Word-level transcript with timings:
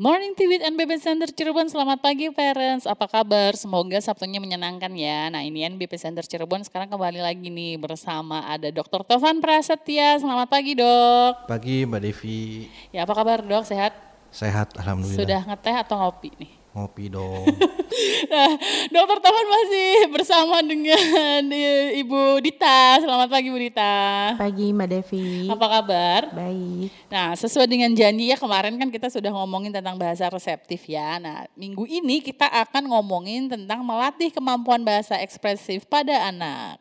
Morning 0.00 0.32
TV 0.32 0.56
with 0.56 0.64
NBP 0.64 0.96
Center 0.96 1.28
Cirebon, 1.28 1.68
selamat 1.68 2.00
pagi 2.00 2.32
parents, 2.32 2.88
apa 2.88 3.04
kabar? 3.04 3.52
Semoga 3.52 4.00
Sabtunya 4.00 4.40
menyenangkan 4.40 4.88
ya. 4.96 5.28
Nah 5.28 5.44
ini 5.44 5.60
NBP 5.68 5.92
Center 6.00 6.24
Cirebon 6.24 6.64
sekarang 6.64 6.88
kembali 6.88 7.20
lagi 7.20 7.52
nih 7.52 7.76
bersama 7.76 8.40
ada 8.48 8.72
Dr. 8.72 9.04
Tovan 9.04 9.44
Prasetya. 9.44 10.16
Selamat 10.16 10.48
pagi 10.48 10.72
dok. 10.72 11.44
Pagi 11.44 11.84
Mbak 11.84 12.00
Devi. 12.00 12.64
Ya 12.96 13.04
apa 13.04 13.12
kabar 13.12 13.44
dok, 13.44 13.68
sehat? 13.68 13.92
Sehat 14.32 14.72
Alhamdulillah. 14.80 15.20
Sudah 15.20 15.40
ngeteh 15.44 15.76
atau 15.84 16.00
ngopi 16.00 16.32
nih? 16.32 16.59
Ngopi 16.70 17.10
dong. 17.10 17.50
nah, 18.32 18.50
dokter 18.94 19.18
Taman 19.18 19.46
masih 19.50 19.90
bersama 20.14 20.62
dengan 20.62 21.42
Ibu 21.98 22.38
Dita. 22.38 23.02
Selamat 23.02 23.26
pagi 23.26 23.50
Bu 23.50 23.58
Dita. 23.58 24.30
Pagi 24.38 24.70
Mbak 24.70 24.86
Devi. 24.86 25.50
Apa 25.50 25.66
kabar? 25.66 26.30
Baik. 26.30 26.94
Nah, 27.10 27.34
sesuai 27.34 27.66
dengan 27.66 27.90
janji 27.90 28.30
ya 28.30 28.38
kemarin 28.38 28.78
kan 28.78 28.86
kita 28.86 29.10
sudah 29.10 29.34
ngomongin 29.34 29.74
tentang 29.74 29.98
bahasa 29.98 30.30
reseptif 30.30 30.86
ya. 30.86 31.18
Nah, 31.18 31.50
minggu 31.58 31.90
ini 31.90 32.22
kita 32.22 32.46
akan 32.46 32.86
ngomongin 32.86 33.50
tentang 33.50 33.82
melatih 33.82 34.30
kemampuan 34.30 34.86
bahasa 34.86 35.18
ekspresif 35.18 35.90
pada 35.90 36.30
anak. 36.30 36.78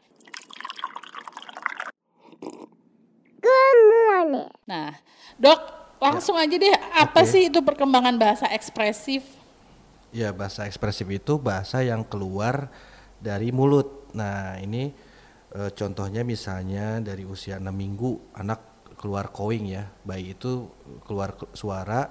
Good 3.42 3.80
morning. 3.90 4.54
Nah, 4.70 5.02
Dok, 5.42 5.60
langsung 5.98 6.38
aja 6.38 6.54
deh 6.54 6.78
apa 6.94 7.26
Oke. 7.26 7.32
sih 7.34 7.50
itu 7.50 7.58
perkembangan 7.66 8.14
bahasa 8.22 8.46
ekspresif? 8.54 9.39
Ya 10.10 10.34
bahasa 10.34 10.66
ekspresif 10.66 11.06
itu 11.10 11.38
bahasa 11.38 11.82
yang 11.86 12.06
keluar 12.06 12.70
dari 13.22 13.54
mulut. 13.54 14.10
Nah 14.16 14.58
ini 14.62 14.94
eh, 15.54 15.72
contohnya 15.74 16.26
misalnya 16.26 17.02
dari 17.04 17.24
usia 17.28 17.62
6 17.62 17.70
minggu 17.70 18.34
anak 18.38 18.60
keluar 19.00 19.32
kowing 19.32 19.76
ya. 19.76 19.90
Bayi 20.04 20.34
itu 20.36 20.70
keluar 21.06 21.36
ke- 21.38 21.52
suara 21.56 22.10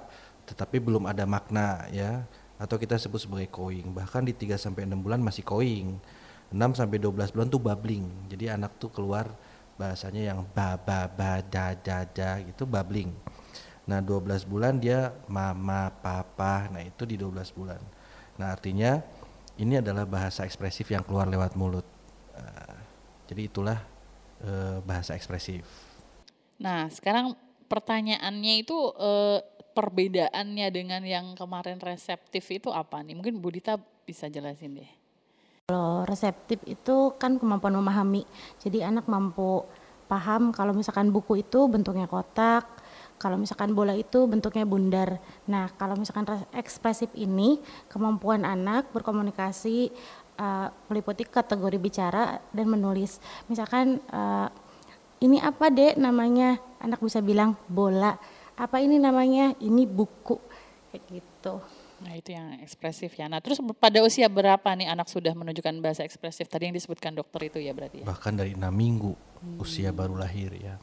tetapi 0.49 0.81
belum 0.81 1.05
ada 1.05 1.23
makna 1.29 1.85
ya. 1.93 2.25
Atau 2.59 2.75
kita 2.75 2.99
sebut 2.99 3.23
sebagai 3.23 3.47
kowing. 3.51 3.95
Bahkan 3.95 4.27
di 4.27 4.33
3 4.35 4.59
sampai 4.59 4.83
6 4.83 4.99
bulan 4.99 5.19
masih 5.23 5.43
kowing. 5.47 5.95
6 6.51 6.73
sampai 6.75 6.97
12 6.97 7.31
bulan 7.31 7.47
tuh 7.47 7.61
babbling. 7.61 8.05
Jadi 8.27 8.49
anak 8.51 8.75
tuh 8.81 8.89
keluar 8.91 9.29
bahasanya 9.79 10.35
yang 10.35 10.39
ba 10.51 10.75
ba 10.75 11.07
ba 11.07 11.39
da 11.39 11.71
da 11.71 12.03
da 12.03 12.41
gitu 12.43 12.67
babbling. 12.67 13.15
Nah 13.89 14.05
12 14.05 14.45
bulan 14.45 14.77
dia 14.77 15.09
mama, 15.25 15.89
papa, 15.89 16.69
nah 16.69 16.85
itu 16.85 17.09
di 17.09 17.17
12 17.17 17.57
bulan. 17.57 17.81
Nah 18.37 18.53
artinya 18.53 19.01
ini 19.57 19.81
adalah 19.81 20.05
bahasa 20.05 20.45
ekspresif 20.45 20.87
yang 20.93 21.01
keluar 21.01 21.25
lewat 21.25 21.57
mulut. 21.57 21.83
Nah, 22.37 22.77
jadi 23.27 23.49
itulah 23.49 23.79
eh, 24.45 24.77
bahasa 24.85 25.17
ekspresif. 25.17 25.67
Nah, 26.63 26.87
sekarang 26.87 27.35
pertanyaannya 27.67 28.53
itu 28.63 28.77
eh, 28.95 29.43
perbedaannya 29.75 30.67
dengan 30.71 31.03
yang 31.03 31.35
kemarin 31.35 31.75
reseptif 31.83 32.47
itu 32.55 32.71
apa 32.71 33.03
nih? 33.03 33.19
Mungkin 33.19 33.43
Bu 33.43 33.51
Dita 33.51 33.75
bisa 34.07 34.31
jelasin 34.31 34.79
deh. 34.79 34.91
Kalau 35.67 36.07
reseptif 36.07 36.63
itu 36.65 37.13
kan 37.19 37.37
kemampuan 37.37 37.75
memahami. 37.77 38.25
Jadi 38.57 38.81
anak 38.81 39.05
mampu 39.11 39.67
paham 40.09 40.49
kalau 40.49 40.73
misalkan 40.73 41.13
buku 41.13 41.45
itu 41.45 41.69
bentuknya 41.69 42.09
kotak, 42.09 42.78
kalau 43.19 43.35
misalkan 43.35 43.75
bola 43.75 43.91
itu 43.93 44.23
bentuknya 44.25 44.63
bundar. 44.63 45.19
Nah, 45.45 45.67
kalau 45.75 45.99
misalkan 45.99 46.23
res- 46.23 46.47
ekspresif 46.55 47.11
ini 47.13 47.59
kemampuan 47.91 48.47
anak 48.47 48.89
berkomunikasi 48.95 49.91
eh, 50.39 50.67
meliputi 50.87 51.27
kategori 51.27 51.77
bicara 51.77 52.39
dan 52.55 52.65
menulis. 52.71 53.19
Misalkan 53.51 53.99
eh, 53.99 54.47
ini 55.19 55.37
apa 55.43 55.67
dek 55.67 55.99
namanya? 55.99 56.55
Anak 56.79 57.03
bisa 57.03 57.19
bilang 57.19 57.59
bola. 57.67 58.15
Apa 58.55 58.79
ini 58.79 58.95
namanya? 58.95 59.51
Ini 59.59 59.83
buku. 59.83 60.39
Kayak 60.95 61.03
gitu. 61.11 61.59
Nah, 61.99 62.15
itu 62.15 62.31
yang 62.31 62.55
ekspresif 62.63 63.11
ya. 63.19 63.27
Nah, 63.27 63.43
terus 63.43 63.59
pada 63.75 63.99
usia 63.99 64.31
berapa 64.31 64.71
nih 64.79 64.87
anak 64.87 65.11
sudah 65.11 65.35
menunjukkan 65.35 65.83
bahasa 65.83 66.07
ekspresif? 66.07 66.47
Tadi 66.47 66.71
yang 66.71 66.75
disebutkan 66.75 67.11
dokter 67.11 67.51
itu 67.51 67.59
ya 67.59 67.75
berarti 67.75 68.03
ya. 68.03 68.05
Bahkan 68.07 68.33
dari 68.39 68.55
enam 68.55 68.71
minggu 68.71 69.11
usia 69.59 69.91
baru 69.91 70.15
lahir 70.15 70.55
ya. 70.55 70.79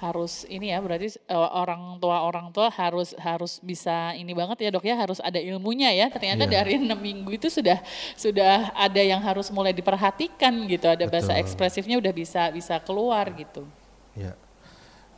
Harus 0.00 0.48
ini 0.48 0.72
ya 0.72 0.80
berarti 0.80 1.20
eh, 1.20 1.36
orang 1.36 2.00
tua 2.00 2.24
orang 2.24 2.48
tua 2.56 2.72
harus 2.72 3.12
harus 3.20 3.60
bisa 3.60 4.16
ini 4.16 4.32
banget 4.32 4.64
ya 4.64 4.68
dok 4.72 4.84
ya 4.88 4.96
harus 4.96 5.20
ada 5.20 5.36
ilmunya 5.36 5.92
ya. 5.92 6.08
Ternyata 6.08 6.48
Iya. 6.48 6.52
dari 6.64 6.72
enam 6.80 6.96
minggu 6.96 7.36
itu 7.36 7.52
sudah 7.52 7.84
sudah 8.16 8.72
ada 8.72 9.02
yang 9.04 9.20
harus 9.20 9.52
mulai 9.52 9.76
diperhatikan 9.76 10.64
gitu. 10.64 10.88
Ada 10.88 11.04
bahasa 11.04 11.36
Betul. 11.36 11.44
ekspresifnya 11.44 12.00
udah 12.00 12.12
bisa 12.16 12.48
bisa 12.48 12.80
keluar 12.80 13.28
gitu. 13.36 13.68
Ya. 14.16 14.32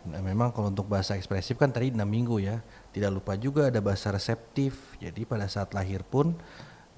Nah, 0.03 0.19
memang 0.19 0.51
kalau 0.51 0.75
untuk 0.75 0.91
bahasa 0.91 1.15
ekspresif 1.15 1.55
kan 1.55 1.71
tadi 1.71 1.95
6 1.95 2.03
minggu 2.03 2.43
ya. 2.43 2.59
Tidak 2.91 3.07
lupa 3.07 3.39
juga 3.39 3.71
ada 3.71 3.79
bahasa 3.79 4.11
reseptif. 4.11 4.99
Jadi 4.99 5.23
pada 5.23 5.47
saat 5.47 5.71
lahir 5.79 6.03
pun 6.03 6.35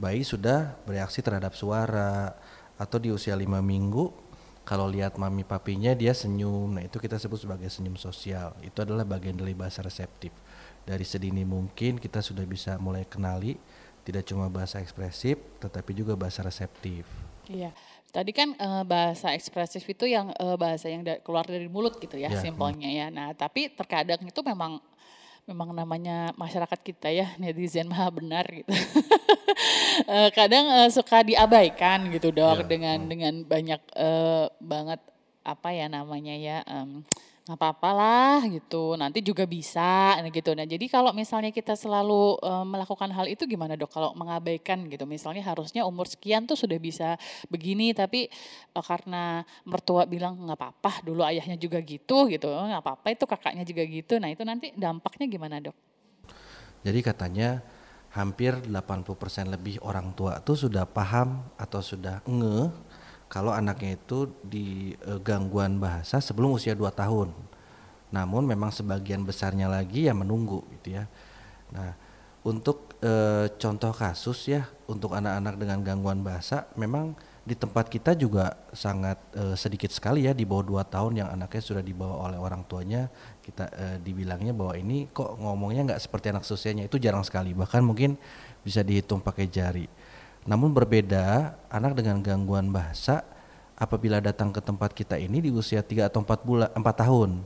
bayi 0.00 0.24
sudah 0.24 0.72
bereaksi 0.88 1.20
terhadap 1.20 1.52
suara 1.52 2.32
atau 2.80 2.96
di 2.98 3.12
usia 3.12 3.36
5 3.36 3.60
minggu 3.60 4.23
kalau 4.64 4.88
lihat 4.88 5.20
mami 5.20 5.44
papinya 5.44 5.92
dia 5.92 6.16
senyum. 6.16 6.72
Nah, 6.72 6.82
itu 6.88 6.96
kita 6.96 7.20
sebut 7.20 7.44
sebagai 7.44 7.68
senyum 7.68 8.00
sosial. 8.00 8.56
Itu 8.64 8.80
adalah 8.80 9.04
bagian 9.04 9.36
dari 9.36 9.52
bahasa 9.52 9.84
reseptif. 9.84 10.32
Dari 10.84 11.04
sedini 11.04 11.44
mungkin 11.44 12.00
kita 12.00 12.20
sudah 12.24 12.44
bisa 12.44 12.76
mulai 12.80 13.04
kenali 13.04 13.56
tidak 14.04 14.28
cuma 14.28 14.52
bahasa 14.52 14.84
ekspresif 14.84 15.40
tetapi 15.60 15.96
juga 15.96 16.12
bahasa 16.16 16.44
reseptif. 16.44 17.08
Iya. 17.48 17.72
Tadi 18.12 18.30
kan 18.30 18.52
eh, 18.56 18.84
bahasa 18.84 19.32
ekspresif 19.32 19.84
itu 19.84 20.04
yang 20.08 20.32
eh, 20.32 20.56
bahasa 20.56 20.88
yang 20.88 21.04
da- 21.04 21.20
keluar 21.20 21.44
dari 21.44 21.68
mulut 21.68 21.96
gitu 22.00 22.16
ya, 22.16 22.32
Ya, 22.32 22.40
simpelnya 22.40 22.88
ya. 22.88 23.06
Nah, 23.12 23.32
tapi 23.36 23.72
terkadang 23.72 24.20
itu 24.24 24.40
memang 24.44 24.80
memang 25.44 25.76
namanya 25.76 26.32
masyarakat 26.40 26.80
kita 26.80 27.12
ya 27.12 27.36
netizen 27.36 27.88
maha 27.88 28.08
benar 28.08 28.48
gitu. 28.48 28.72
Eh, 30.04 30.30
kadang 30.34 30.66
eh, 30.66 30.90
suka 30.90 31.22
diabaikan 31.22 32.10
gitu 32.10 32.34
dok 32.34 32.64
Ya, 32.64 32.66
dengan 32.66 32.98
dengan 33.06 33.34
banyak 33.46 33.80
eh, 33.94 34.46
banget 34.58 35.00
apa 35.44 35.68
ya 35.70 35.86
namanya 35.92 36.34
ya 36.34 36.64
em, 36.64 37.04
nggak 37.44 37.60
apa-apa 37.60 37.90
lah 37.92 38.38
gitu 38.48 38.96
nanti 38.96 39.20
juga 39.20 39.44
bisa 39.44 40.16
nah 40.16 40.32
gitu. 40.32 40.56
Nah 40.56 40.64
jadi 40.64 40.80
kalau 40.88 41.12
misalnya 41.12 41.52
kita 41.52 41.76
selalu 41.76 42.40
eh, 42.40 42.64
melakukan 42.64 43.12
hal 43.12 43.28
itu 43.28 43.44
gimana 43.44 43.76
dok? 43.76 43.92
Kalau 43.92 44.10
mengabaikan 44.16 44.88
gitu 44.88 45.04
misalnya 45.04 45.44
harusnya 45.44 45.84
umur 45.84 46.08
sekian 46.08 46.48
tuh 46.48 46.56
sudah 46.56 46.80
bisa 46.80 47.20
begini 47.52 47.92
tapi 47.92 48.26
eh, 48.72 48.84
karena 48.84 49.44
mertua 49.68 50.08
bilang 50.08 50.40
nggak 50.42 50.58
apa-apa 50.58 51.04
dulu 51.04 51.20
ayahnya 51.22 51.54
juga 51.60 51.78
gitu 51.84 52.26
gitu. 52.32 52.48
"Oh, 52.48 52.64
nggak 52.66 52.82
apa-apa 52.82 53.06
itu 53.12 53.24
kakaknya 53.28 53.62
juga 53.68 53.84
gitu. 53.86 54.16
Nah 54.18 54.32
itu 54.32 54.42
nanti 54.42 54.72
dampaknya 54.74 55.28
gimana 55.28 55.60
dok? 55.60 55.76
Jadi 56.84 57.00
katanya 57.00 57.60
hampir 58.14 58.54
80% 58.54 59.50
lebih 59.50 59.82
orang 59.82 60.14
tua 60.14 60.38
tuh 60.38 60.54
sudah 60.54 60.86
paham 60.86 61.42
atau 61.58 61.82
sudah 61.82 62.22
nge 62.22 62.70
kalau 63.26 63.50
anaknya 63.50 63.98
itu 63.98 64.30
di 64.46 64.94
eh, 64.94 65.18
gangguan 65.18 65.82
bahasa 65.82 66.22
sebelum 66.22 66.54
usia 66.54 66.78
2 66.78 66.86
tahun. 66.94 67.34
Namun 68.14 68.46
memang 68.46 68.70
sebagian 68.70 69.26
besarnya 69.26 69.66
lagi 69.66 70.06
yang 70.06 70.22
menunggu 70.22 70.62
gitu 70.78 71.02
ya. 71.02 71.10
Nah, 71.74 71.98
untuk 72.46 72.94
eh, 73.02 73.50
contoh 73.58 73.90
kasus 73.90 74.46
ya 74.46 74.62
untuk 74.86 75.18
anak-anak 75.18 75.58
dengan 75.58 75.78
gangguan 75.82 76.22
bahasa 76.22 76.70
memang 76.78 77.18
di 77.44 77.52
tempat 77.52 77.92
kita 77.92 78.16
juga 78.16 78.56
sangat 78.72 79.20
eh, 79.36 79.52
sedikit 79.52 79.92
sekali 79.92 80.24
ya 80.24 80.32
di 80.32 80.48
bawah 80.48 80.80
2 80.80 80.92
tahun 80.94 81.12
yang 81.20 81.28
anaknya 81.28 81.60
sudah 81.60 81.84
dibawa 81.84 82.32
oleh 82.32 82.40
orang 82.40 82.64
tuanya 82.64 83.12
kita 83.44 83.68
eh, 83.68 83.96
dibilangnya 84.00 84.56
bahwa 84.56 84.72
ini 84.80 85.12
kok 85.12 85.36
ngomongnya 85.36 85.92
nggak 85.92 86.00
seperti 86.00 86.32
anak 86.32 86.48
seusianya 86.48 86.88
itu 86.88 86.96
jarang 86.96 87.20
sekali 87.20 87.52
bahkan 87.52 87.84
mungkin 87.84 88.16
bisa 88.64 88.80
dihitung 88.80 89.20
pakai 89.20 89.44
jari. 89.44 89.84
Namun 90.48 90.72
berbeda 90.72 91.56
anak 91.68 92.00
dengan 92.00 92.24
gangguan 92.24 92.72
bahasa 92.72 93.24
apabila 93.76 94.24
datang 94.24 94.48
ke 94.48 94.64
tempat 94.64 94.96
kita 94.96 95.20
ini 95.20 95.44
di 95.44 95.50
usia 95.52 95.84
3 95.84 96.08
atau 96.08 96.24
4 96.24 96.48
bulan 96.48 96.68
4 96.72 96.80
tahun. 96.80 97.44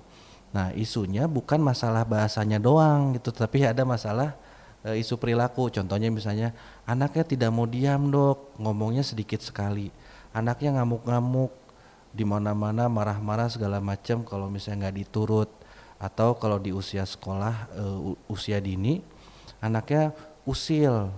Nah, 0.48 0.72
isunya 0.72 1.28
bukan 1.28 1.60
masalah 1.60 2.08
bahasanya 2.08 2.56
doang 2.56 3.18
gitu, 3.18 3.28
tapi 3.34 3.66
ada 3.66 3.84
masalah 3.84 4.38
e, 4.84 5.00
isu 5.00 5.18
perilaku. 5.18 5.70
Contohnya 5.70 6.10
misalnya 6.10 6.54
anaknya 6.84 7.24
tidak 7.24 7.50
mau 7.54 7.66
diam, 7.66 8.10
Dok, 8.10 8.58
ngomongnya 8.60 9.06
sedikit 9.06 9.42
sekali. 9.42 9.90
Anaknya 10.34 10.80
ngamuk-ngamuk 10.80 11.50
di 12.12 12.24
mana-mana 12.24 12.88
marah-marah 12.88 13.52
segala 13.52 13.78
macam 13.78 14.24
kalau 14.24 14.48
misalnya 14.48 14.88
nggak 14.88 14.96
diturut 15.04 15.50
atau 15.98 16.38
kalau 16.38 16.62
di 16.62 16.70
usia 16.70 17.02
sekolah 17.02 17.54
e, 17.74 17.84
usia 18.30 18.62
dini 18.62 19.02
anaknya 19.58 20.14
usil, 20.46 21.10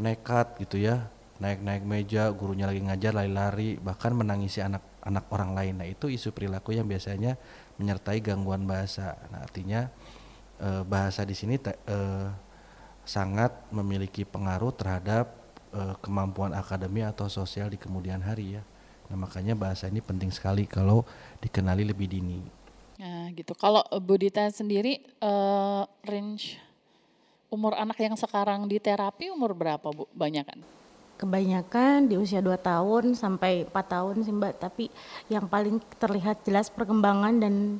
nekat 0.00 0.58
gitu 0.60 0.80
ya. 0.80 1.08
Naik-naik 1.42 1.82
meja, 1.82 2.30
gurunya 2.30 2.70
lagi 2.70 2.78
ngajar 2.86 3.18
lari-lari, 3.18 3.74
bahkan 3.82 4.14
menangisi 4.14 4.62
anak-anak 4.62 5.26
orang 5.34 5.50
lain. 5.58 5.74
Nah, 5.82 5.88
itu 5.90 6.06
isu 6.06 6.30
perilaku 6.30 6.70
yang 6.70 6.86
biasanya 6.86 7.34
menyertai 7.82 8.22
gangguan 8.22 8.62
bahasa. 8.62 9.18
Nah, 9.26 9.42
artinya 9.42 9.90
eh, 10.62 10.82
bahasa 10.86 11.26
di 11.26 11.34
sini 11.34 11.58
te- 11.58 11.82
eh, 11.82 12.30
sangat 13.02 13.50
memiliki 13.74 14.22
pengaruh 14.22 14.70
terhadap 14.74 15.32
eh, 15.74 15.94
kemampuan 16.02 16.54
akademi 16.54 17.02
atau 17.02 17.26
sosial 17.26 17.70
di 17.70 17.78
kemudian 17.78 18.22
hari 18.22 18.58
ya. 18.58 18.62
Nah, 19.12 19.28
makanya 19.28 19.52
bahasa 19.52 19.92
ini 19.92 20.00
penting 20.00 20.32
sekali 20.32 20.64
kalau 20.64 21.04
dikenali 21.42 21.84
lebih 21.84 22.08
dini. 22.08 22.62
Nah 23.02 23.28
gitu. 23.34 23.52
Kalau 23.58 23.82
eh, 23.90 23.98
Bu 23.98 24.14
Dita 24.14 24.46
sendiri 24.48 25.02
eh, 25.02 25.82
range 26.06 26.56
umur 27.52 27.76
anak 27.76 28.00
yang 28.00 28.16
sekarang 28.16 28.64
di 28.70 28.78
terapi 28.78 29.28
umur 29.28 29.52
berapa 29.52 29.90
Bu? 29.90 30.06
Banyak 30.14 30.44
kan? 30.46 30.60
Kebanyakan 31.20 32.10
di 32.10 32.18
usia 32.18 32.42
2 32.42 32.56
tahun 32.58 33.14
sampai 33.14 33.68
4 33.68 33.94
tahun 33.94 34.14
sih 34.26 34.34
Mbak, 34.34 34.54
tapi 34.58 34.90
yang 35.30 35.46
paling 35.46 35.78
terlihat 36.00 36.42
jelas 36.42 36.66
perkembangan 36.66 37.38
dan 37.38 37.78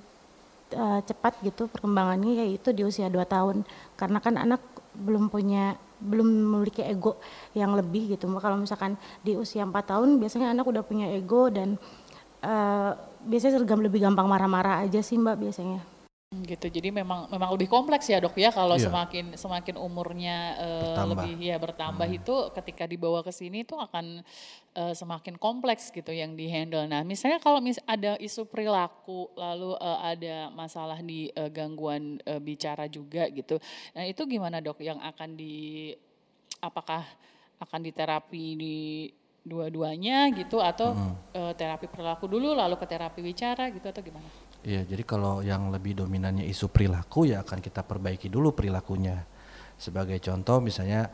uh, 0.79 1.01
cepat 1.03 1.43
gitu 1.43 1.67
perkembangannya 1.67 2.47
yaitu 2.47 2.71
di 2.71 2.87
usia 2.87 3.11
2 3.11 3.19
tahun. 3.27 3.67
Karena 3.99 4.23
kan 4.23 4.39
anak 4.39 4.63
belum 5.03 5.29
punya 5.29 5.77
belum 6.03 6.27
memiliki 6.27 6.83
ego 6.83 7.19
yang 7.55 7.75
lebih 7.79 8.19
gitu. 8.19 8.27
Kalau 8.39 8.59
misalkan 8.59 8.99
di 9.23 9.39
usia 9.39 9.63
4 9.63 9.71
tahun 9.71 10.19
biasanya 10.19 10.51
anak 10.51 10.67
udah 10.67 10.83
punya 10.83 11.07
ego 11.15 11.47
dan 11.47 11.79
uh, 12.43 12.91
biasanya 13.23 13.63
lebih 13.63 14.03
gampang 14.03 14.27
marah-marah 14.27 14.83
aja 14.83 14.99
sih 14.99 15.15
Mbak 15.15 15.37
biasanya 15.39 15.92
gitu 16.33 16.73
jadi 16.73 16.89
memang 16.89 17.29
memang 17.29 17.53
lebih 17.53 17.69
kompleks 17.69 18.09
ya 18.09 18.17
dok 18.17 18.33
ya 18.41 18.49
kalau 18.49 18.81
yeah. 18.81 18.89
semakin 18.89 19.37
semakin 19.37 19.77
umurnya 19.77 20.57
uh, 20.57 21.05
lebih 21.05 21.37
ya 21.37 21.61
bertambah 21.61 22.09
hmm. 22.09 22.19
itu 22.25 22.35
ketika 22.57 22.89
dibawa 22.89 23.21
ke 23.21 23.29
sini 23.29 23.69
itu 23.69 23.77
akan 23.77 24.25
uh, 24.73 24.97
semakin 24.97 25.37
kompleks 25.37 25.93
gitu 25.93 26.09
yang 26.09 26.33
dihandle 26.33 26.89
nah 26.89 27.05
misalnya 27.05 27.37
kalau 27.37 27.61
mis 27.61 27.77
ada 27.85 28.17
isu 28.17 28.49
perilaku 28.49 29.29
lalu 29.37 29.77
uh, 29.77 30.01
ada 30.01 30.49
masalah 30.57 31.05
di 31.05 31.29
uh, 31.37 31.53
gangguan 31.53 32.17
uh, 32.25 32.41
bicara 32.41 32.89
juga 32.89 33.29
gitu 33.29 33.61
nah 33.93 34.09
itu 34.09 34.25
gimana 34.25 34.65
dok 34.65 34.81
yang 34.81 35.05
akan 35.05 35.37
di 35.37 35.93
apakah 36.65 37.05
akan 37.61 37.81
diterapi 37.85 38.45
di 38.57 38.79
dua-duanya 39.43 40.31
gitu 40.33 40.63
atau 40.63 40.95
hmm. 40.97 41.15
uh, 41.35 41.53
terapi 41.53 41.91
perilaku 41.91 42.25
dulu 42.25 42.57
lalu 42.57 42.79
ke 42.79 42.87
terapi 42.89 43.21
bicara 43.21 43.69
gitu 43.69 43.85
atau 43.91 44.01
gimana 44.01 44.52
Iya, 44.63 44.87
jadi 44.87 45.03
kalau 45.03 45.43
yang 45.43 45.75
lebih 45.75 45.99
dominannya 45.99 46.47
isu 46.47 46.71
perilaku 46.71 47.27
ya 47.27 47.43
akan 47.43 47.59
kita 47.59 47.83
perbaiki 47.83 48.31
dulu 48.31 48.55
perilakunya. 48.55 49.27
Sebagai 49.75 50.23
contoh 50.23 50.63
misalnya 50.63 51.11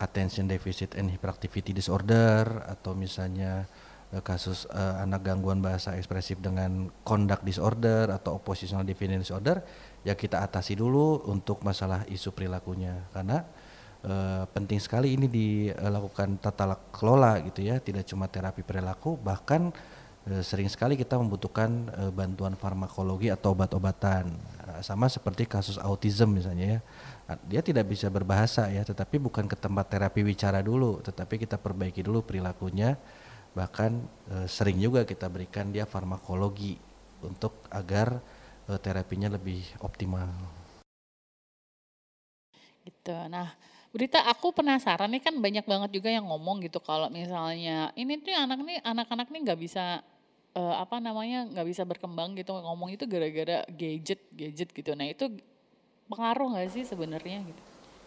attention 0.00 0.48
deficit 0.48 0.96
and 0.96 1.12
hyperactivity 1.12 1.76
disorder 1.76 2.64
atau 2.64 2.96
misalnya 2.96 3.68
uh, 4.16 4.24
kasus 4.24 4.64
uh, 4.72 5.04
anak 5.04 5.28
gangguan 5.28 5.60
bahasa 5.60 5.92
ekspresif 6.00 6.40
dengan 6.40 6.88
conduct 7.04 7.44
disorder 7.44 8.08
atau 8.08 8.40
oppositional 8.40 8.88
defiance 8.88 9.28
disorder 9.28 9.60
ya 10.00 10.16
kita 10.16 10.40
atasi 10.40 10.76
dulu 10.76 11.28
untuk 11.28 11.60
masalah 11.64 12.04
isu 12.08 12.32
perilakunya 12.32 13.08
karena 13.12 13.44
uh, 14.04 14.48
penting 14.52 14.80
sekali 14.80 15.16
ini 15.16 15.28
dilakukan 15.28 16.40
tata 16.40 16.76
kelola 16.92 17.40
gitu 17.44 17.60
ya 17.60 17.80
tidak 17.80 18.08
cuma 18.08 18.28
terapi 18.28 18.64
perilaku 18.64 19.20
bahkan 19.20 19.72
Eh, 19.72 19.95
sering 20.42 20.66
sekali 20.66 20.98
kita 20.98 21.14
membutuhkan 21.14 21.86
uh, 21.94 22.10
bantuan 22.10 22.58
farmakologi 22.58 23.30
atau 23.30 23.54
obat-obatan. 23.54 24.26
Uh, 24.66 24.82
sama 24.82 25.06
seperti 25.06 25.46
kasus 25.46 25.78
autism 25.78 26.34
misalnya 26.34 26.78
ya. 26.78 26.80
Dia 27.46 27.62
tidak 27.62 27.90
bisa 27.90 28.10
berbahasa 28.10 28.66
ya 28.70 28.82
tetapi 28.82 29.22
bukan 29.22 29.46
ke 29.46 29.54
tempat 29.54 29.86
terapi 29.86 30.26
bicara 30.26 30.62
dulu. 30.62 30.98
Tetapi 30.98 31.46
kita 31.46 31.58
perbaiki 31.58 32.02
dulu 32.02 32.26
perilakunya. 32.26 32.98
Bahkan 33.56 34.04
sering 34.52 34.76
juga 34.76 35.08
kita 35.08 35.32
berikan 35.32 35.72
dia 35.72 35.88
farmakologi 35.88 36.76
untuk 37.24 37.56
agar 37.72 38.20
terapinya 38.84 39.32
lebih 39.32 39.64
optimal. 39.80 40.28
Gitu. 42.84 43.16
Nah 43.32 43.48
Berita 43.96 44.20
aku 44.28 44.52
penasaran 44.52 45.08
nih 45.08 45.24
kan 45.24 45.32
banyak 45.40 45.64
banget 45.64 45.88
juga 45.88 46.12
yang 46.12 46.28
ngomong 46.28 46.60
gitu 46.60 46.84
kalau 46.84 47.08
misalnya 47.08 47.88
ini 47.96 48.20
tuh 48.20 48.28
anak 48.36 48.60
nih 48.60 48.76
anak-anak 48.84 49.32
nih 49.32 49.40
nggak 49.48 49.56
bisa 49.56 50.04
uh, 50.56 50.74
apa 50.80 50.96
namanya 50.98 51.44
nggak 51.52 51.66
bisa 51.68 51.84
berkembang 51.84 52.32
gitu 52.34 52.56
ngomong 52.56 52.96
itu 52.96 53.04
gara-gara 53.04 53.62
gadget 53.68 54.20
gadget 54.32 54.72
gitu. 54.72 54.96
Nah 54.96 55.06
itu 55.06 55.28
pengaruh 56.08 56.56
nggak 56.56 56.68
sih 56.72 56.82
sebenarnya 56.88 57.44
gitu? 57.44 57.62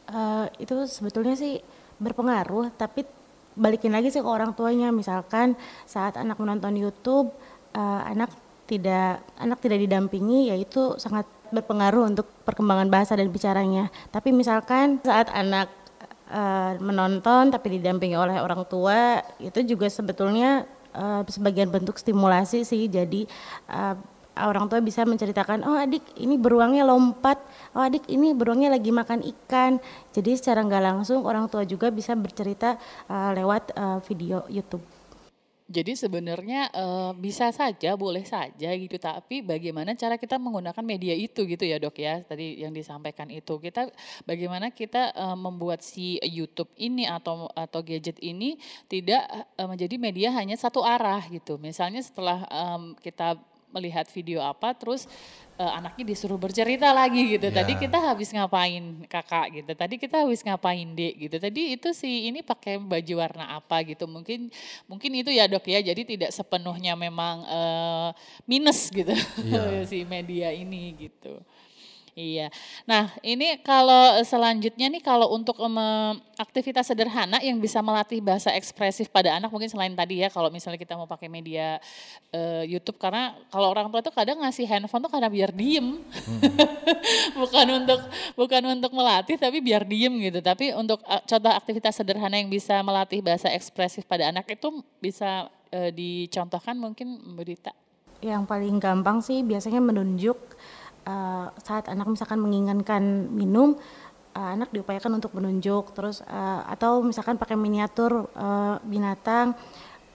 Uh, 0.09 0.49
itu 0.57 0.73
sebetulnya 0.89 1.37
sih 1.37 1.61
berpengaruh 2.01 2.73
tapi 2.73 3.05
balikin 3.53 3.93
lagi 3.93 4.09
sih 4.09 4.25
ke 4.25 4.29
orang 4.29 4.57
tuanya. 4.57 4.89
Misalkan 4.89 5.53
saat 5.85 6.17
anak 6.17 6.41
menonton 6.41 6.73
YouTube 6.73 7.29
uh, 7.77 8.01
anak 8.09 8.33
tidak 8.65 9.21
anak 9.37 9.61
tidak 9.61 9.81
didampingi 9.85 10.53
yaitu 10.53 10.97
sangat 11.01 11.25
berpengaruh 11.49 12.05
untuk 12.05 12.29
perkembangan 12.45 12.89
bahasa 12.89 13.13
dan 13.13 13.29
bicaranya. 13.29 13.93
Tapi 14.09 14.29
misalkan 14.33 15.01
saat 15.01 15.29
anak 15.33 15.69
uh, 16.29 16.77
menonton 16.81 17.49
tapi 17.49 17.77
didampingi 17.77 18.17
oleh 18.17 18.37
orang 18.41 18.65
tua 18.69 19.21
itu 19.41 19.61
juga 19.65 19.89
sebetulnya 19.89 20.65
uh, 20.93 21.21
sebagian 21.27 21.69
bentuk 21.69 21.97
stimulasi 21.97 22.65
sih. 22.65 22.89
Jadi 22.89 23.25
uh, 23.69 23.95
orang 24.39 24.71
tua 24.71 24.79
bisa 24.79 25.03
menceritakan 25.03 25.67
oh 25.67 25.75
adik 25.75 26.03
ini 26.15 26.39
beruangnya 26.39 26.87
lompat. 26.87 27.39
Oh 27.75 27.83
adik 27.83 28.07
ini 28.07 28.31
beruangnya 28.35 28.71
lagi 28.73 28.91
makan 28.93 29.23
ikan. 29.37 29.77
Jadi 30.15 30.37
secara 30.39 30.63
nggak 30.63 30.83
langsung 30.83 31.25
orang 31.27 31.47
tua 31.51 31.63
juga 31.67 31.91
bisa 31.91 32.15
bercerita 32.15 32.79
uh, 33.11 33.31
lewat 33.35 33.75
uh, 33.75 33.99
video 34.05 34.45
YouTube 34.47 34.98
jadi 35.69 35.93
sebenarnya 35.93 36.73
uh, 36.73 37.11
bisa 37.13 37.53
saja, 37.53 37.93
boleh 37.93 38.25
saja 38.25 38.73
gitu, 38.73 38.97
tapi 38.97 39.45
bagaimana 39.45 39.93
cara 39.93 40.17
kita 40.17 40.41
menggunakan 40.41 40.81
media 40.81 41.13
itu 41.13 41.45
gitu 41.45 41.61
ya 41.61 41.77
dok 41.77 42.01
ya, 42.01 42.25
tadi 42.25 42.57
yang 42.57 42.73
disampaikan 42.73 43.29
itu. 43.29 43.61
Kita 43.61 43.85
bagaimana 44.25 44.73
kita 44.73 45.13
uh, 45.13 45.37
membuat 45.37 45.85
si 45.85 46.17
YouTube 46.25 46.73
ini 46.73 47.05
atau 47.05 47.45
atau 47.53 47.85
gadget 47.85 48.17
ini 48.17 48.57
tidak 48.89 49.29
uh, 49.29 49.69
menjadi 49.69 49.95
media 50.01 50.33
hanya 50.33 50.57
satu 50.57 50.81
arah 50.81 51.21
gitu. 51.29 51.61
Misalnya 51.61 52.01
setelah 52.01 52.49
um, 52.49 52.97
kita 52.97 53.37
melihat 53.69 54.05
video 54.09 54.41
apa 54.41 54.73
terus 54.73 55.05
uh, 55.59 55.71
anaknya 55.75 56.15
disuruh 56.15 56.39
bercerita 56.39 56.89
lagi 56.95 57.35
gitu. 57.35 57.51
Yeah. 57.51 57.57
Tadi 57.61 57.73
kita 57.75 57.97
habis 57.99 58.31
ngapain 58.31 59.03
kakak 59.05 59.45
gitu. 59.61 59.71
Tadi 59.75 59.95
kita 59.99 60.23
habis 60.23 60.39
ngapain 60.41 60.87
dek 60.95 61.13
gitu. 61.27 61.35
Tadi 61.37 61.61
itu 61.75 61.89
sih 61.91 62.31
ini 62.31 62.39
pakai 62.39 62.79
baju 62.79 63.13
warna 63.19 63.59
apa 63.59 63.83
gitu. 63.83 64.07
Mungkin 64.07 64.47
mungkin 64.87 65.11
itu 65.19 65.29
ya 65.29 65.45
dok 65.51 65.67
ya. 65.67 65.83
Jadi 65.83 66.15
tidak 66.15 66.31
sepenuhnya 66.31 66.95
memang 66.95 67.43
uh, 67.45 68.09
minus 68.47 68.87
gitu 68.89 69.11
yeah. 69.43 69.83
si 69.89 70.07
media 70.07 70.55
ini 70.55 70.95
gitu. 70.95 71.43
Iya. 72.17 72.47
Nah, 72.85 73.13
ini 73.21 73.59
kalau 73.61 74.17
selanjutnya 74.25 74.89
nih 74.89 75.03
kalau 75.03 75.31
untuk 75.33 75.57
um, 75.61 75.77
aktivitas 76.39 76.89
sederhana 76.89 77.41
yang 77.43 77.59
bisa 77.59 77.83
melatih 77.83 78.23
bahasa 78.23 78.53
ekspresif 78.55 79.11
pada 79.11 79.35
anak 79.35 79.51
mungkin 79.51 79.67
selain 79.67 79.93
tadi 79.93 80.23
ya 80.23 80.31
kalau 80.31 80.47
misalnya 80.49 80.79
kita 80.79 80.95
mau 80.95 81.05
pakai 81.05 81.27
media 81.27 81.77
uh, 82.33 82.63
YouTube 82.63 82.97
karena 82.97 83.35
kalau 83.51 83.69
orang 83.71 83.91
tua 83.91 83.99
tuh 83.99 84.13
kadang 84.15 84.39
ngasih 84.41 84.65
handphone 84.65 85.03
tuh 85.05 85.11
karena 85.11 85.29
biar 85.29 85.51
diem. 85.53 85.99
Hmm. 85.99 86.41
bukan 87.41 87.67
untuk 87.83 88.01
bukan 88.35 88.63
untuk 88.79 88.91
melatih 88.95 89.35
tapi 89.35 89.59
biar 89.59 89.83
diem 89.83 90.13
gitu. 90.31 90.39
Tapi 90.39 90.73
untuk 90.73 91.03
contoh 91.03 91.51
aktivitas 91.51 91.99
sederhana 91.99 92.39
yang 92.39 92.49
bisa 92.49 92.81
melatih 92.81 93.19
bahasa 93.23 93.51
ekspresif 93.51 94.07
pada 94.07 94.29
anak 94.31 94.47
itu 94.49 94.81
bisa 94.97 95.51
uh, 95.73 95.91
dicontohkan 95.93 96.75
mungkin 96.77 97.19
Berita. 97.35 97.71
Yang 98.19 98.43
paling 98.51 98.75
gampang 98.83 99.23
sih 99.23 99.47
biasanya 99.47 99.79
menunjuk 99.79 100.35
uh, 101.05 101.51
saat 101.61 101.87
anak 101.87 102.07
misalkan 102.09 102.39
menginginkan 102.41 103.29
minum 103.31 103.77
uh, 104.35 104.49
anak 104.55 104.71
diupayakan 104.73 105.19
untuk 105.19 105.35
menunjuk. 105.35 105.93
Terus 105.95 106.23
uh, 106.25 106.65
atau 106.67 107.03
misalkan 107.03 107.35
pakai 107.35 107.55
miniatur 107.59 108.27
uh, 108.35 108.79
binatang. 108.83 109.55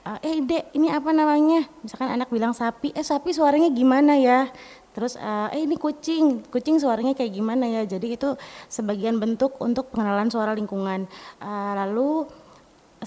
Uh, 0.05 0.21
eh 0.21 0.37
dek 0.41 0.69
ini 0.77 0.93
apa 0.93 1.09
namanya? 1.09 1.65
Misalkan 1.81 2.13
anak 2.13 2.29
bilang 2.29 2.53
sapi. 2.53 2.93
Eh 2.93 3.05
sapi 3.05 3.33
suaranya 3.33 3.73
gimana 3.73 4.13
ya? 4.17 4.49
Terus 4.93 5.17
uh, 5.17 5.49
eh 5.49 5.65
ini 5.65 5.75
kucing. 5.75 6.45
Kucing 6.47 6.77
suaranya 6.77 7.17
kayak 7.17 7.33
gimana 7.33 7.65
ya? 7.65 7.81
Jadi 7.83 8.13
itu 8.13 8.37
sebagian 8.69 9.17
bentuk 9.17 9.57
untuk 9.61 9.89
pengenalan 9.89 10.29
suara 10.29 10.53
lingkungan. 10.53 11.09
Uh, 11.41 11.73
lalu 11.73 12.09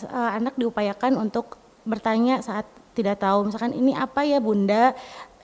uh, 0.06 0.30
anak 0.34 0.58
diupayakan 0.58 1.16
untuk 1.16 1.56
bertanya 1.86 2.42
saat 2.42 2.66
tidak 2.98 3.22
tahu. 3.22 3.46
Misalkan 3.46 3.72
ini 3.78 3.94
apa 3.94 4.26
ya 4.26 4.42
bunda 4.42 4.90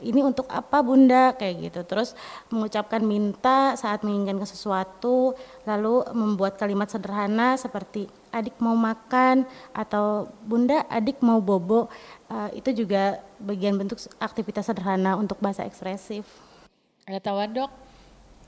ini 0.05 0.21
untuk 0.21 0.45
apa 0.53 0.85
bunda? 0.85 1.33
Kayak 1.35 1.55
gitu. 1.71 1.81
Terus 1.89 2.13
mengucapkan 2.53 3.01
minta 3.01 3.73
saat 3.81 4.05
menginginkan 4.05 4.45
sesuatu 4.45 5.33
lalu 5.65 6.05
membuat 6.13 6.61
kalimat 6.61 6.93
sederhana 6.93 7.57
seperti 7.57 8.07
adik 8.29 8.59
mau 8.61 8.77
makan 8.77 9.49
atau 9.73 10.29
bunda 10.45 10.85
adik 10.93 11.25
mau 11.25 11.41
bobo. 11.41 11.89
Uh, 12.29 12.53
itu 12.53 12.85
juga 12.85 13.25
bagian 13.41 13.81
bentuk 13.81 13.97
aktivitas 14.21 14.69
sederhana 14.69 15.17
untuk 15.17 15.41
bahasa 15.41 15.65
ekspresif. 15.65 16.29
Ada 17.09 17.21
tawa 17.21 17.45
dok? 17.49 17.71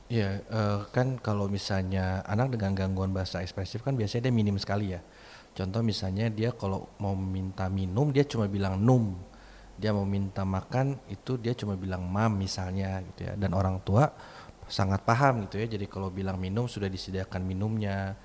Ya, 0.07 0.39
uh, 0.55 0.87
kan 0.95 1.19
kalau 1.19 1.51
misalnya 1.51 2.23
anak 2.31 2.55
dengan 2.55 2.79
gangguan 2.79 3.11
bahasa 3.11 3.43
ekspresif 3.43 3.83
kan 3.83 3.99
biasanya 3.99 4.31
dia 4.31 4.35
minim 4.35 4.55
sekali 4.55 4.95
ya. 4.95 5.03
Contoh 5.57 5.81
misalnya 5.81 6.29
dia 6.29 6.53
kalau 6.53 6.87
mau 7.01 7.17
minta 7.17 7.67
minum 7.73 8.13
dia 8.13 8.23
cuma 8.29 8.45
bilang 8.45 8.77
num 8.77 9.17
dia 9.77 9.93
mau 9.93 10.09
minta 10.09 10.43
makan 10.43 10.97
itu 11.13 11.37
dia 11.37 11.53
cuma 11.53 11.77
bilang 11.77 12.05
mam 12.09 12.41
misalnya 12.41 13.05
gitu 13.13 13.29
ya. 13.29 13.33
Dan 13.37 13.53
orang 13.53 13.85
tua 13.85 14.09
sangat 14.67 15.05
paham 15.05 15.45
gitu 15.47 15.61
ya. 15.61 15.69
Jadi 15.69 15.87
kalau 15.87 16.09
bilang 16.09 16.41
minum 16.41 16.65
sudah 16.65 16.89
disediakan 16.89 17.45
minumnya. 17.45 18.17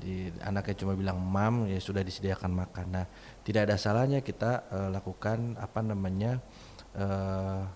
Di 0.00 0.32
anaknya 0.40 0.80
cuma 0.80 0.96
bilang 0.96 1.20
mam 1.20 1.68
ya 1.68 1.76
sudah 1.76 2.00
disediakan 2.00 2.56
makan. 2.56 2.86
Nah 2.88 3.04
tidak 3.44 3.68
ada 3.68 3.76
salahnya 3.76 4.24
kita 4.24 4.64
uh, 4.72 4.88
lakukan 4.88 5.60
apa 5.60 5.84
namanya 5.84 6.40
uh, 6.96 7.68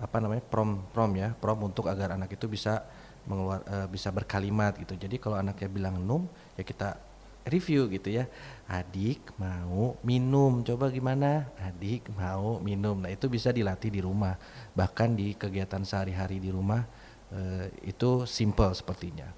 apa 0.00 0.16
namanya 0.22 0.40
prom 0.46 0.88
prom 0.88 1.12
ya. 1.18 1.36
Prom 1.36 1.68
untuk 1.68 1.92
agar 1.92 2.16
anak 2.16 2.32
itu 2.32 2.48
bisa 2.48 2.88
mengeluar 3.28 3.60
uh, 3.68 3.84
bisa 3.84 4.08
berkalimat 4.08 4.80
gitu. 4.80 4.96
Jadi 4.96 5.20
kalau 5.20 5.36
anaknya 5.36 5.68
bilang 5.68 6.00
num 6.00 6.24
ya 6.56 6.64
kita 6.64 7.07
review 7.48 7.88
gitu 7.88 8.12
ya. 8.12 8.28
Adik 8.68 9.32
mau 9.40 9.96
minum, 10.04 10.60
coba 10.60 10.92
gimana? 10.92 11.48
Adik 11.56 12.12
mau 12.12 12.60
minum. 12.60 13.00
Nah, 13.00 13.08
itu 13.08 13.26
bisa 13.26 13.48
dilatih 13.48 13.88
di 13.88 14.00
rumah. 14.04 14.36
Bahkan 14.76 15.16
di 15.16 15.32
kegiatan 15.32 15.82
sehari-hari 15.82 16.38
di 16.38 16.52
rumah 16.52 16.84
uh, 17.32 17.66
itu 17.82 18.28
simple 18.28 18.72
sepertinya. 18.76 19.32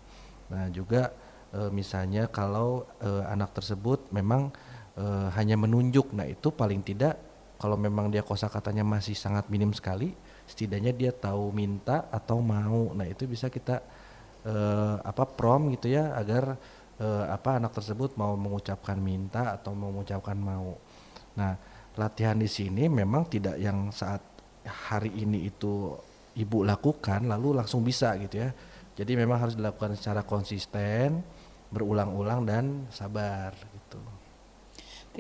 Nah, 0.51 0.67
juga 0.75 1.15
uh, 1.55 1.71
misalnya 1.71 2.27
kalau 2.27 2.91
uh, 3.01 3.25
anak 3.31 3.55
tersebut 3.55 4.11
memang 4.11 4.51
uh, 4.99 5.31
hanya 5.39 5.55
menunjuk. 5.55 6.11
Nah, 6.11 6.27
itu 6.27 6.51
paling 6.51 6.83
tidak 6.83 7.19
kalau 7.61 7.77
memang 7.77 8.09
dia 8.09 8.25
kosakatanya 8.25 8.83
masih 8.83 9.13
sangat 9.13 9.47
minim 9.53 9.71
sekali, 9.77 10.17
setidaknya 10.49 10.97
dia 10.97 11.13
tahu 11.13 11.53
minta 11.53 12.09
atau 12.09 12.41
mau. 12.41 12.91
Nah, 12.97 13.07
itu 13.07 13.29
bisa 13.29 13.53
kita 13.53 13.85
uh, 14.49 14.97
apa 15.05 15.29
prom 15.29 15.69
gitu 15.77 15.93
ya 15.93 16.17
agar 16.17 16.57
uh, 17.01 17.25
apa 17.33 17.59
anak 17.59 17.73
tersebut 17.75 18.15
mau 18.21 18.37
mengucapkan 18.37 19.01
minta 19.01 19.57
atau 19.57 19.73
mengucapkan 19.73 20.37
mau. 20.37 20.77
Nah, 21.35 21.57
latihan 21.97 22.37
di 22.37 22.47
sini 22.47 22.87
memang 22.87 23.27
tidak 23.27 23.57
yang 23.59 23.91
saat 23.91 24.21
hari 24.65 25.11
ini 25.25 25.49
itu 25.49 25.97
ibu 26.37 26.63
lakukan 26.63 27.27
lalu 27.27 27.57
langsung 27.57 27.83
bisa 27.83 28.15
gitu 28.21 28.45
ya. 28.45 28.53
Jadi 28.95 29.17
memang 29.17 29.41
harus 29.41 29.57
dilakukan 29.57 29.97
secara 29.97 30.21
konsisten, 30.23 31.25
berulang-ulang 31.73 32.45
dan 32.45 32.65
sabar 32.93 33.57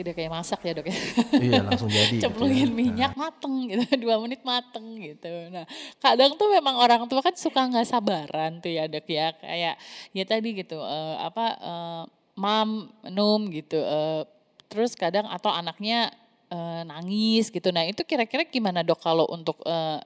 tidak 0.00 0.16
kayak 0.16 0.32
masak 0.32 0.60
ya 0.64 0.72
dok 0.72 0.88
ya? 0.88 0.98
Iya 1.36 1.60
langsung 1.62 1.90
jadi 1.92 2.16
cemplungin 2.24 2.68
gitu 2.68 2.72
ya. 2.72 2.78
minyak 2.80 3.12
nah. 3.14 3.28
mateng 3.28 3.54
gitu. 3.68 3.84
Dua 4.04 4.16
menit 4.18 4.40
mateng 4.42 4.86
gitu. 4.96 5.32
Nah 5.52 5.64
kadang 6.00 6.34
tuh 6.40 6.48
memang 6.48 6.80
orang 6.80 7.04
tua 7.06 7.20
kan 7.20 7.36
suka 7.36 7.68
nggak 7.68 7.86
sabaran 7.86 8.58
tuh 8.58 8.72
ya 8.72 8.88
dok 8.88 9.06
ya? 9.06 9.36
Kayak 9.36 9.74
ya 10.16 10.24
tadi 10.24 10.48
gitu 10.56 10.80
uh, 10.80 11.16
apa 11.20 11.46
uh, 11.60 12.02
mam 12.40 12.88
num 13.12 13.52
gitu 13.52 13.76
uh, 13.78 14.24
terus 14.72 14.96
kadang 14.96 15.28
atau 15.28 15.52
anaknya 15.52 16.08
uh, 16.50 16.82
nangis 16.84 17.48
gitu. 17.48 17.70
Nah 17.70 17.86
itu 17.86 18.02
kira-kira 18.02 18.44
gimana 18.44 18.82
dok 18.82 19.00
kalau 19.00 19.24
untuk 19.30 19.62
uh, 19.64 20.02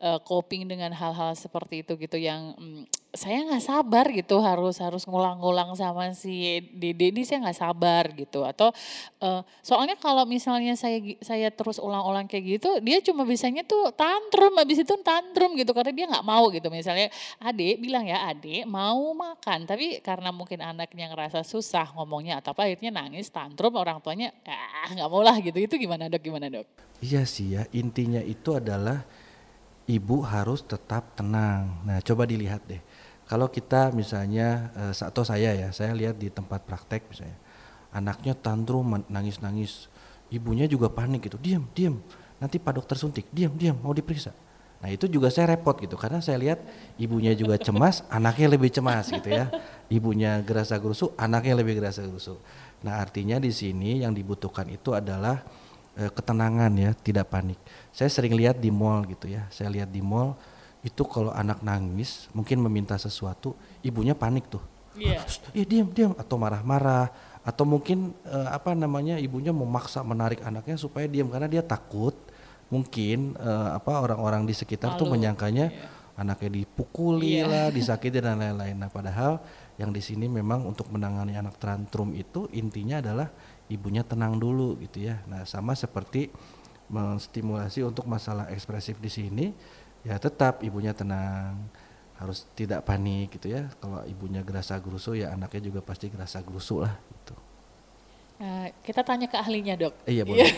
uh, 0.00 0.18
coping 0.24 0.66
dengan 0.66 0.90
hal-hal 0.90 1.36
seperti 1.36 1.84
itu 1.84 1.94
gitu 2.00 2.16
yang 2.16 2.56
um, 2.56 2.82
saya 3.10 3.42
nggak 3.42 3.64
sabar 3.64 4.06
gitu 4.14 4.38
harus 4.38 4.78
harus 4.78 5.02
ngulang-ngulang 5.02 5.74
sama 5.74 6.14
si 6.14 6.62
Dede 6.78 7.10
ini 7.10 7.26
saya 7.26 7.42
nggak 7.42 7.58
sabar 7.58 8.04
gitu. 8.14 8.46
Atau 8.46 8.70
uh, 9.18 9.42
soalnya 9.60 9.98
kalau 9.98 10.22
misalnya 10.24 10.78
saya 10.78 11.02
saya 11.18 11.50
terus 11.50 11.82
ulang-ulang 11.82 12.30
kayak 12.30 12.58
gitu 12.58 12.70
dia 12.78 13.02
cuma 13.02 13.26
bisanya 13.26 13.66
tuh 13.66 13.90
tantrum 13.98 14.54
habis 14.54 14.86
itu 14.86 14.94
tantrum 15.02 15.58
gitu 15.58 15.74
karena 15.74 15.92
dia 15.92 16.06
nggak 16.06 16.26
mau 16.26 16.48
gitu. 16.54 16.70
Misalnya 16.70 17.10
adik 17.42 17.82
bilang 17.82 18.06
ya 18.06 18.30
adik 18.30 18.64
mau 18.70 19.10
makan. 19.12 19.66
Tapi 19.66 19.98
karena 20.00 20.30
mungkin 20.30 20.62
anaknya 20.62 21.10
ngerasa 21.10 21.42
susah 21.42 21.90
ngomongnya 21.98 22.38
atau 22.38 22.54
apa 22.54 22.70
akhirnya 22.70 22.94
nangis 22.94 23.26
tantrum 23.28 23.74
orang 23.74 23.98
tuanya 23.98 24.30
ah 24.46 24.86
nggak 24.86 25.10
mau 25.10 25.22
lah 25.26 25.34
gitu. 25.42 25.58
Itu 25.58 25.74
gimana 25.82 26.06
dok? 26.06 26.22
Gimana 26.22 26.46
dok? 26.46 26.66
Iya 27.02 27.26
sih 27.26 27.58
ya 27.58 27.66
intinya 27.74 28.22
itu 28.22 28.54
adalah 28.54 29.02
ibu 29.90 30.22
harus 30.22 30.62
tetap 30.62 31.18
tenang. 31.18 31.82
Nah 31.82 31.98
coba 31.98 32.22
dilihat 32.30 32.62
deh 32.70 32.78
kalau 33.30 33.46
kita 33.46 33.94
misalnya 33.94 34.74
uh, 34.74 34.90
atau 34.90 35.22
saya 35.22 35.54
ya, 35.54 35.70
saya 35.70 35.94
lihat 35.94 36.18
di 36.18 36.34
tempat 36.34 36.66
praktek 36.66 37.06
misalnya, 37.14 37.38
anaknya 37.94 38.34
tantrum 38.34 39.06
nangis-nangis, 39.06 39.86
ibunya 40.34 40.66
juga 40.66 40.90
panik 40.90 41.30
gitu, 41.30 41.38
diam, 41.38 41.62
diam, 41.70 42.02
nanti 42.42 42.58
pak 42.58 42.82
dokter 42.82 42.98
suntik, 42.98 43.30
diam, 43.30 43.54
diam, 43.54 43.78
mau 43.78 43.94
diperiksa. 43.94 44.34
Nah 44.82 44.90
itu 44.90 45.06
juga 45.06 45.30
saya 45.30 45.54
repot 45.54 45.78
gitu, 45.78 45.94
karena 45.94 46.18
saya 46.18 46.42
lihat 46.42 46.58
ibunya 46.98 47.30
juga 47.38 47.54
cemas, 47.54 48.02
anaknya 48.10 48.50
lebih 48.50 48.74
cemas 48.74 49.06
gitu 49.14 49.30
ya. 49.30 49.46
Ibunya 49.86 50.42
gerasa 50.42 50.74
gerusu, 50.82 51.14
anaknya 51.14 51.54
lebih 51.54 51.78
gerasa 51.78 52.02
gerusu. 52.02 52.34
Nah 52.82 52.98
artinya 52.98 53.38
di 53.38 53.54
sini 53.54 54.02
yang 54.02 54.10
dibutuhkan 54.10 54.66
itu 54.74 54.90
adalah 54.90 55.46
e, 55.96 56.10
ketenangan 56.10 56.72
ya, 56.76 56.90
tidak 56.94 57.30
panik. 57.32 57.58
Saya 57.90 58.10
sering 58.10 58.34
lihat 58.34 58.58
di 58.58 58.68
mall 58.68 59.06
gitu 59.06 59.30
ya, 59.30 59.46
saya 59.50 59.70
lihat 59.70 59.90
di 59.90 60.02
mall 60.02 60.38
itu 60.80 61.04
kalau 61.04 61.28
anak 61.32 61.60
nangis 61.60 62.28
mungkin 62.32 62.56
meminta 62.64 62.96
sesuatu 62.96 63.52
ibunya 63.84 64.16
panik 64.16 64.48
tuh 64.48 64.64
yeah. 64.96 65.20
eh 65.52 65.66
diam 65.68 65.92
diam 65.92 66.16
atau 66.16 66.40
marah-marah 66.40 67.12
atau 67.44 67.64
mungkin 67.68 68.16
uh, 68.24 68.48
apa 68.52 68.72
namanya 68.72 69.20
ibunya 69.20 69.52
memaksa 69.52 70.00
menarik 70.00 70.40
anaknya 70.44 70.76
supaya 70.80 71.04
diam 71.04 71.28
karena 71.28 71.48
dia 71.48 71.60
takut 71.64 72.16
mungkin 72.72 73.36
uh, 73.36 73.76
apa 73.76 73.92
orang-orang 74.00 74.48
di 74.48 74.54
sekitar 74.56 74.96
Malu. 74.96 75.00
tuh 75.04 75.06
menyangkanya 75.12 75.66
yeah. 75.68 76.20
anaknya 76.20 76.64
dipukuli 76.64 77.44
yeah. 77.44 77.48
lah 77.48 77.66
disakiti 77.76 78.20
dan 78.20 78.40
lain-lain 78.40 78.76
nah 78.76 78.88
padahal 78.88 79.40
yang 79.76 79.92
di 79.92 80.00
sini 80.04 80.28
memang 80.28 80.64
untuk 80.68 80.88
menangani 80.92 81.36
anak 81.36 81.56
tantrum 81.56 82.12
itu 82.12 82.48
intinya 82.52 83.00
adalah 83.00 83.28
ibunya 83.70 84.02
tenang 84.02 84.36
dulu 84.36 84.76
gitu 84.82 85.06
ya. 85.06 85.22
Nah 85.30 85.46
sama 85.46 85.78
seperti 85.78 86.28
menstimulasi 86.90 87.86
untuk 87.86 88.04
masalah 88.10 88.50
ekspresif 88.50 88.98
di 88.98 89.08
sini 89.08 89.46
ya 90.02 90.18
tetap 90.18 90.66
ibunya 90.66 90.90
tenang 90.90 91.70
harus 92.18 92.44
tidak 92.52 92.84
panik 92.84 93.32
gitu 93.38 93.48
ya. 93.54 93.70
Kalau 93.78 94.02
ibunya 94.04 94.42
gerasa 94.42 94.76
gerusu 94.82 95.16
ya 95.16 95.32
anaknya 95.32 95.70
juga 95.72 95.80
pasti 95.80 96.10
gerasa 96.10 96.42
gerusu 96.44 96.82
lah 96.82 96.98
gitu 97.14 97.49
Nah, 98.40 98.72
kita 98.80 99.04
tanya 99.04 99.28
ke 99.28 99.36
ahlinya 99.36 99.76
dok. 99.76 99.92
Iya 100.08 100.24
boleh. 100.24 100.48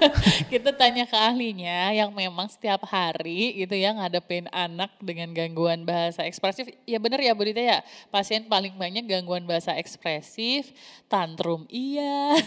kita 0.52 0.70
tanya 0.78 1.10
ke 1.10 1.18
ahlinya 1.18 1.90
yang 1.90 2.14
memang 2.14 2.46
setiap 2.46 2.86
hari 2.86 3.58
gitu 3.58 3.74
ya 3.74 3.90
ngadepin 3.98 4.46
anak 4.54 4.94
dengan 5.02 5.34
gangguan 5.34 5.82
bahasa 5.82 6.22
ekspresif. 6.22 6.70
Ya 6.86 7.02
benar 7.02 7.18
ya 7.18 7.34
Bu 7.34 7.42
Dita 7.42 7.58
ya, 7.58 7.82
pasien 8.14 8.46
paling 8.46 8.78
banyak 8.78 9.10
gangguan 9.10 9.42
bahasa 9.42 9.74
ekspresif, 9.74 10.70
tantrum 11.10 11.66
iya, 11.66 12.38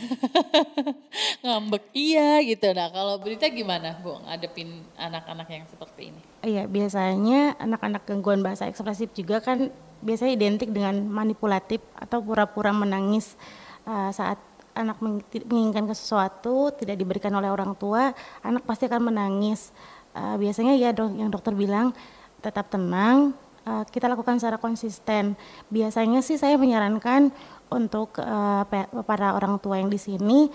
ngambek 1.44 1.92
iya 1.92 2.40
gitu. 2.48 2.72
Nah 2.72 2.88
kalau 2.88 3.20
Bu 3.20 3.36
Dita 3.36 3.52
gimana 3.52 4.00
Bu 4.00 4.16
ngadepin 4.24 4.80
anak-anak 4.96 5.48
yang 5.52 5.68
seperti 5.68 6.16
ini? 6.16 6.22
Iya 6.40 6.72
biasanya 6.72 7.60
anak-anak 7.60 8.08
gangguan 8.08 8.40
bahasa 8.40 8.64
ekspresif 8.72 9.12
juga 9.12 9.44
kan 9.44 9.76
biasanya 10.00 10.40
identik 10.40 10.72
dengan 10.72 11.04
manipulatif 11.04 11.84
atau 12.00 12.24
pura-pura 12.24 12.72
menangis 12.72 13.36
uh, 13.84 14.08
saat 14.16 14.55
anak 14.76 15.00
menginginkan 15.48 15.88
sesuatu 15.96 16.70
tidak 16.76 17.00
diberikan 17.00 17.32
oleh 17.34 17.48
orang 17.48 17.74
tua, 17.80 18.12
anak 18.44 18.68
pasti 18.68 18.86
akan 18.86 19.10
menangis. 19.10 19.72
Uh, 20.16 20.36
biasanya 20.36 20.76
ya 20.76 20.92
dok, 20.92 21.16
yang 21.16 21.32
dokter 21.32 21.56
bilang 21.56 21.96
tetap 22.44 22.68
tenang, 22.68 23.34
uh, 23.66 23.84
kita 23.88 24.12
lakukan 24.12 24.38
secara 24.38 24.60
konsisten. 24.60 25.34
Biasanya 25.72 26.20
sih 26.22 26.36
saya 26.36 26.60
menyarankan 26.60 27.32
untuk 27.72 28.20
uh, 28.22 28.64
para 29.04 29.34
orang 29.34 29.58
tua 29.58 29.82
yang 29.82 29.90
di 29.90 29.98
sini 29.98 30.52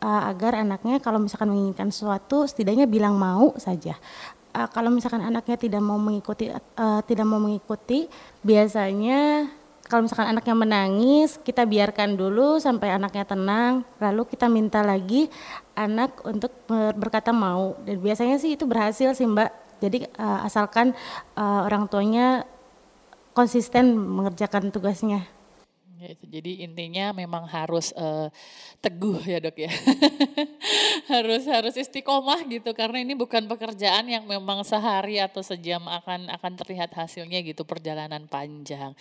uh, 0.00 0.22
agar 0.30 0.58
anaknya 0.58 0.98
kalau 0.98 1.20
misalkan 1.20 1.52
menginginkan 1.52 1.92
sesuatu 1.92 2.48
setidaknya 2.48 2.88
bilang 2.88 3.18
mau 3.18 3.52
saja. 3.60 3.98
Uh, 4.54 4.70
kalau 4.70 4.88
misalkan 4.88 5.20
anaknya 5.20 5.58
tidak 5.58 5.82
mau 5.82 5.98
mengikuti 5.98 6.48
uh, 6.50 7.00
tidak 7.04 7.26
mau 7.26 7.42
mengikuti, 7.42 8.06
biasanya 8.40 9.50
kalau 9.84 10.08
misalkan 10.08 10.32
anaknya 10.32 10.56
menangis, 10.56 11.36
kita 11.44 11.68
biarkan 11.68 12.16
dulu 12.16 12.56
sampai 12.56 12.96
anaknya 12.96 13.28
tenang, 13.28 13.84
lalu 14.00 14.24
kita 14.24 14.48
minta 14.48 14.80
lagi 14.80 15.28
anak 15.76 16.24
untuk 16.24 16.50
berkata 16.96 17.36
mau. 17.36 17.76
Dan 17.84 18.00
biasanya 18.00 18.40
sih 18.40 18.56
itu 18.56 18.64
berhasil 18.64 19.12
sih 19.12 19.28
Mbak. 19.28 19.50
Jadi 19.84 20.08
uh, 20.16 20.40
asalkan 20.48 20.96
uh, 21.36 21.68
orang 21.68 21.84
tuanya 21.92 22.48
konsisten 23.36 23.92
mengerjakan 23.98 24.72
tugasnya. 24.72 25.28
Gitu. 26.12 26.24
Jadi 26.28 26.52
intinya 26.60 27.16
memang 27.16 27.48
harus 27.48 27.94
uh, 27.96 28.28
teguh 28.84 29.24
ya 29.24 29.40
dok 29.40 29.56
ya. 29.56 29.72
harus 31.12 31.48
harus 31.48 31.74
istiqomah 31.76 32.44
gitu 32.48 32.76
karena 32.76 33.00
ini 33.00 33.16
bukan 33.16 33.48
pekerjaan 33.48 34.04
yang 34.08 34.24
memang 34.28 34.60
sehari 34.64 35.16
atau 35.20 35.40
sejam 35.40 35.80
akan 35.84 36.28
akan 36.28 36.52
terlihat 36.60 36.92
hasilnya 36.92 37.40
gitu 37.40 37.64
perjalanan 37.64 38.28
panjang. 38.28 38.92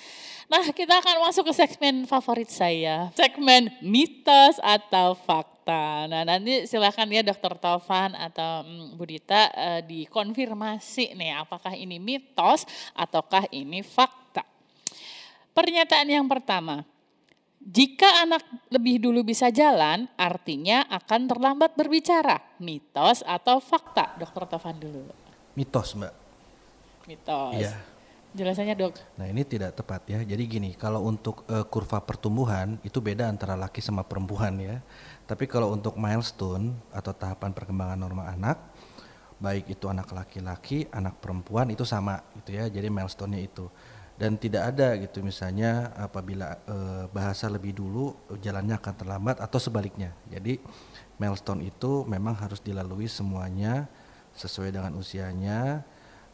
Nah 0.48 0.64
kita 0.72 1.04
akan 1.04 1.28
masuk 1.28 1.52
ke 1.52 1.54
segmen 1.56 2.08
favorit 2.08 2.48
saya, 2.48 3.12
segmen 3.16 3.72
mitos 3.84 4.60
atau 4.64 5.16
fakta. 5.16 6.08
Nah 6.08 6.24
nanti 6.24 6.68
silakan 6.68 7.12
ya 7.12 7.24
Dokter 7.24 7.56
Tovan 7.60 8.16
atau 8.16 8.64
Budita 8.96 9.52
uh, 9.52 9.82
dikonfirmasi 9.84 11.16
nih 11.16 11.40
apakah 11.40 11.76
ini 11.76 12.00
mitos 12.00 12.64
ataukah 12.96 13.48
ini 13.52 13.84
fakta. 13.84 14.44
Pernyataan 15.54 16.10
yang 16.10 16.26
pertama, 16.26 16.82
jika 17.64 18.28
anak 18.28 18.44
lebih 18.68 19.00
dulu 19.00 19.24
bisa 19.24 19.48
jalan, 19.48 20.12
artinya 20.20 20.84
akan 20.92 21.32
terlambat 21.32 21.80
berbicara. 21.80 22.60
Mitos 22.60 23.24
atau 23.24 23.64
fakta? 23.64 24.20
Dokter 24.20 24.44
Tovan 24.52 24.76
dulu. 24.76 25.08
Mitos, 25.56 25.96
Mbak. 25.96 26.14
Mitos. 27.08 27.56
Iya. 27.56 27.74
Jelasannya 28.34 28.74
dok. 28.74 28.98
Nah 29.16 29.30
ini 29.30 29.46
tidak 29.46 29.78
tepat 29.78 30.10
ya. 30.10 30.20
Jadi 30.26 30.44
gini, 30.50 30.74
kalau 30.74 31.06
untuk 31.06 31.46
uh, 31.48 31.64
kurva 31.70 32.02
pertumbuhan 32.02 32.82
itu 32.82 32.98
beda 32.98 33.30
antara 33.30 33.54
laki 33.54 33.80
sama 33.80 34.02
perempuan 34.04 34.58
ya. 34.58 34.82
Tapi 35.24 35.46
kalau 35.46 35.72
untuk 35.72 35.96
milestone 35.96 36.74
atau 36.90 37.14
tahapan 37.14 37.54
perkembangan 37.54 37.96
normal 37.96 38.34
anak, 38.34 38.58
baik 39.38 39.70
itu 39.72 39.86
anak 39.86 40.10
laki-laki, 40.10 40.90
anak 40.90 41.22
perempuan 41.22 41.70
itu 41.72 41.86
sama 41.86 42.26
gitu 42.42 42.58
ya. 42.58 42.68
Jadi 42.68 42.90
milestone-nya 42.90 43.40
itu. 43.40 43.70
Dan 44.14 44.38
tidak 44.38 44.74
ada 44.74 44.94
gitu 45.02 45.26
misalnya 45.26 45.90
apabila 45.98 46.62
eh, 46.70 47.06
bahasa 47.10 47.50
lebih 47.50 47.74
dulu 47.74 48.14
jalannya 48.38 48.78
akan 48.78 48.94
terlambat 48.94 49.38
atau 49.42 49.58
sebaliknya. 49.58 50.14
Jadi 50.30 50.62
milestone 51.18 51.66
itu 51.66 52.06
memang 52.06 52.38
harus 52.38 52.62
dilalui 52.62 53.10
semuanya 53.10 53.90
sesuai 54.38 54.70
dengan 54.70 54.94
usianya 54.98 55.82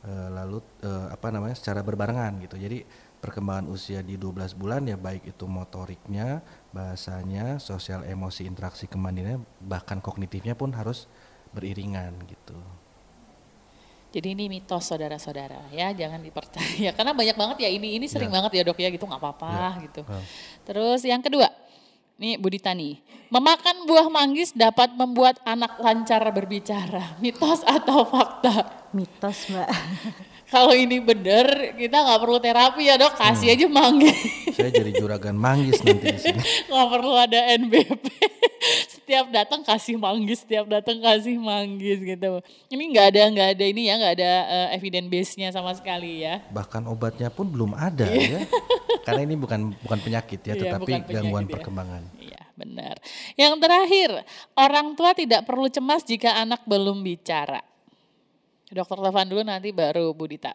eh, 0.03 0.29
lalu 0.31 0.59
eh, 0.83 1.07
apa 1.07 1.31
namanya 1.31 1.55
secara 1.55 1.79
berbarengan 1.79 2.43
gitu. 2.43 2.59
Jadi 2.59 2.83
perkembangan 3.19 3.67
usia 3.71 4.00
di 4.00 4.15
12 4.15 4.55
bulan 4.55 4.88
ya 4.88 4.95
baik 4.95 5.27
itu 5.27 5.43
motoriknya, 5.48 6.39
bahasanya, 6.71 7.59
sosial 7.59 8.07
emosi, 8.07 8.48
interaksi 8.48 8.88
kemandiriannya 8.88 9.43
bahkan 9.63 10.00
kognitifnya 10.00 10.55
pun 10.55 10.71
harus 10.75 11.07
beriringan 11.55 12.15
gitu. 12.27 12.55
Jadi 14.09 14.33
ini 14.33 14.49
mitos 14.49 14.83
saudara-saudara 14.83 15.69
ya, 15.69 15.93
jangan 15.93 16.17
dipercaya 16.17 16.89
karena 16.97 17.13
banyak 17.13 17.37
banget 17.37 17.57
ya 17.61 17.69
ini 17.69 17.93
ini 17.95 18.05
sering 18.05 18.27
Ya. 18.27 18.41
banget 18.41 18.51
ya 18.57 18.61
dok 18.63 18.77
ya 18.77 18.89
gitu 18.89 19.05
nggak 19.05 19.21
apa-apa 19.21 19.49
Ya. 19.49 19.69
gitu. 19.83 20.01
Ah. 20.03 20.23
Terus 20.63 21.01
yang 21.03 21.21
kedua, 21.21 21.45
nih 22.15 22.35
Budita 22.35 22.73
nih, 22.73 22.97
memakan 23.27 23.85
buah 23.85 24.09
manggis 24.09 24.49
dapat 24.51 24.89
membuat 24.91 25.37
anak 25.43 25.77
lancar 25.77 26.25
berbicara, 26.27 27.13
mitos 27.23 27.61
atau 27.61 28.01
fakta? 28.03 28.89
Mitos 28.89 29.45
mbak. 29.47 29.69
Kalau 30.49 30.73
ini 30.73 30.97
bener, 30.97 31.77
kita 31.77 31.93
nggak 31.93 32.19
perlu 32.19 32.41
terapi 32.41 32.81
ya 32.81 32.97
dok, 32.97 33.13
kasih 33.13 33.53
aja 33.53 33.69
manggis. 33.69 34.17
Saya 34.49 34.73
jadi 34.73 34.89
juragan 34.91 35.37
manggis 35.37 35.77
nanti 35.79 36.09
di 36.09 36.17
sini. 36.17 36.41
nggak 36.65 36.87
perlu 36.89 37.13
ada 37.13 37.39
NBP. 37.53 38.05
Setiap 39.09 39.33
datang 39.33 39.65
kasih 39.65 39.97
manggis, 39.97 40.45
setiap 40.45 40.69
datang 40.69 41.01
kasih 41.01 41.41
manggis 41.41 41.97
gitu. 41.97 42.45
Ini 42.69 42.83
nggak 42.93 43.05
ada 43.09 43.21
nggak 43.33 43.49
ada 43.57 43.65
ini 43.65 43.89
ya, 43.89 43.97
nggak 43.97 44.13
ada 44.21 44.31
eh, 44.45 44.67
evidence 44.77 45.09
base-nya 45.09 45.49
sama 45.49 45.73
sekali 45.73 46.21
ya. 46.21 46.45
Bahkan 46.53 46.85
obatnya 46.85 47.33
pun 47.33 47.49
belum 47.49 47.73
ada 47.73 48.05
ya. 48.05 48.45
Karena 49.01 49.25
ini 49.25 49.33
bukan 49.33 49.73
bukan 49.81 49.97
penyakit 50.05 50.45
ya, 50.45 50.53
Iya, 50.53 50.61
tetapi 50.61 50.85
bukan 50.85 51.01
penyakit 51.01 51.15
gangguan 51.25 51.45
ya. 51.49 51.53
perkembangan. 51.57 52.01
Iya, 52.21 52.41
benar. 52.53 52.95
Yang 53.33 53.53
terakhir, 53.57 54.09
orang 54.53 54.87
tua 54.93 55.11
tidak 55.17 55.41
perlu 55.41 55.65
cemas 55.73 56.05
jika 56.05 56.29
anak 56.37 56.61
belum 56.69 57.01
bicara. 57.01 57.65
Dokter 58.69 59.01
Levan 59.01 59.25
dulu 59.25 59.41
nanti 59.41 59.73
baru 59.73 60.13
Budita. 60.13 60.53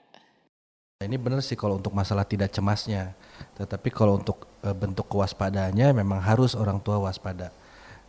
Nah, 1.03 1.11
Ini 1.11 1.19
benar 1.19 1.43
sih 1.43 1.59
kalau 1.59 1.83
untuk 1.83 1.91
masalah 1.91 2.23
tidak 2.23 2.55
cemasnya. 2.55 3.19
Tetapi 3.59 3.91
kalau 3.91 4.23
untuk 4.23 4.47
eh, 4.63 4.71
bentuk 4.71 5.11
kewaspadaannya 5.11 5.91
memang 5.91 6.23
harus 6.23 6.55
orang 6.55 6.79
tua 6.79 7.03
waspada. 7.03 7.51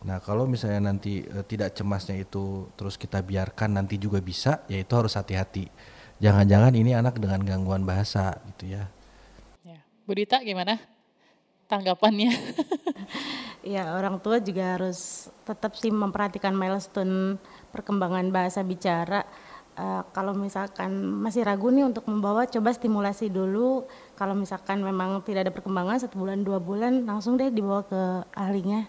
Nah, 0.04 0.20
kalau 0.20 0.44
misalnya 0.44 0.92
nanti 0.92 1.24
eh, 1.24 1.44
tidak 1.46 1.72
cemasnya 1.72 2.20
itu 2.20 2.68
terus 2.76 3.00
kita 3.00 3.24
biarkan 3.24 3.80
nanti 3.80 3.96
juga 3.96 4.20
bisa, 4.20 4.66
ya 4.68 4.82
itu 4.82 4.92
harus 4.92 5.16
hati-hati. 5.16 5.70
Jangan-jangan 6.20 6.72
ini 6.76 6.92
anak 6.96 7.20
dengan 7.20 7.44
gangguan 7.44 7.84
bahasa 7.84 8.36
gitu 8.52 8.76
ya. 8.76 8.88
Ya. 9.64 9.80
Budita 10.04 10.40
gimana 10.44 10.76
tanggapannya? 11.70 12.32
Ya 13.66 13.98
orang 13.98 14.22
tua 14.22 14.38
juga 14.38 14.78
harus 14.78 15.26
tetap 15.42 15.74
sih 15.74 15.90
memperhatikan 15.90 16.54
milestone 16.54 17.34
perkembangan 17.74 18.30
bahasa 18.30 18.62
bicara. 18.62 19.26
Eh, 19.74 20.02
kalau 20.14 20.38
misalkan 20.38 20.94
masih 21.18 21.42
ragu 21.42 21.74
nih 21.74 21.82
untuk 21.82 22.06
membawa, 22.06 22.46
coba 22.46 22.70
stimulasi 22.70 23.26
dulu. 23.26 23.82
Kalau 24.14 24.38
misalkan 24.38 24.86
memang 24.86 25.18
tidak 25.26 25.50
ada 25.50 25.52
perkembangan 25.52 25.98
satu 25.98 26.14
bulan 26.14 26.46
dua 26.46 26.62
bulan, 26.62 27.10
langsung 27.10 27.34
deh 27.34 27.50
dibawa 27.50 27.82
ke 27.82 28.00
ahlinya. 28.38 28.86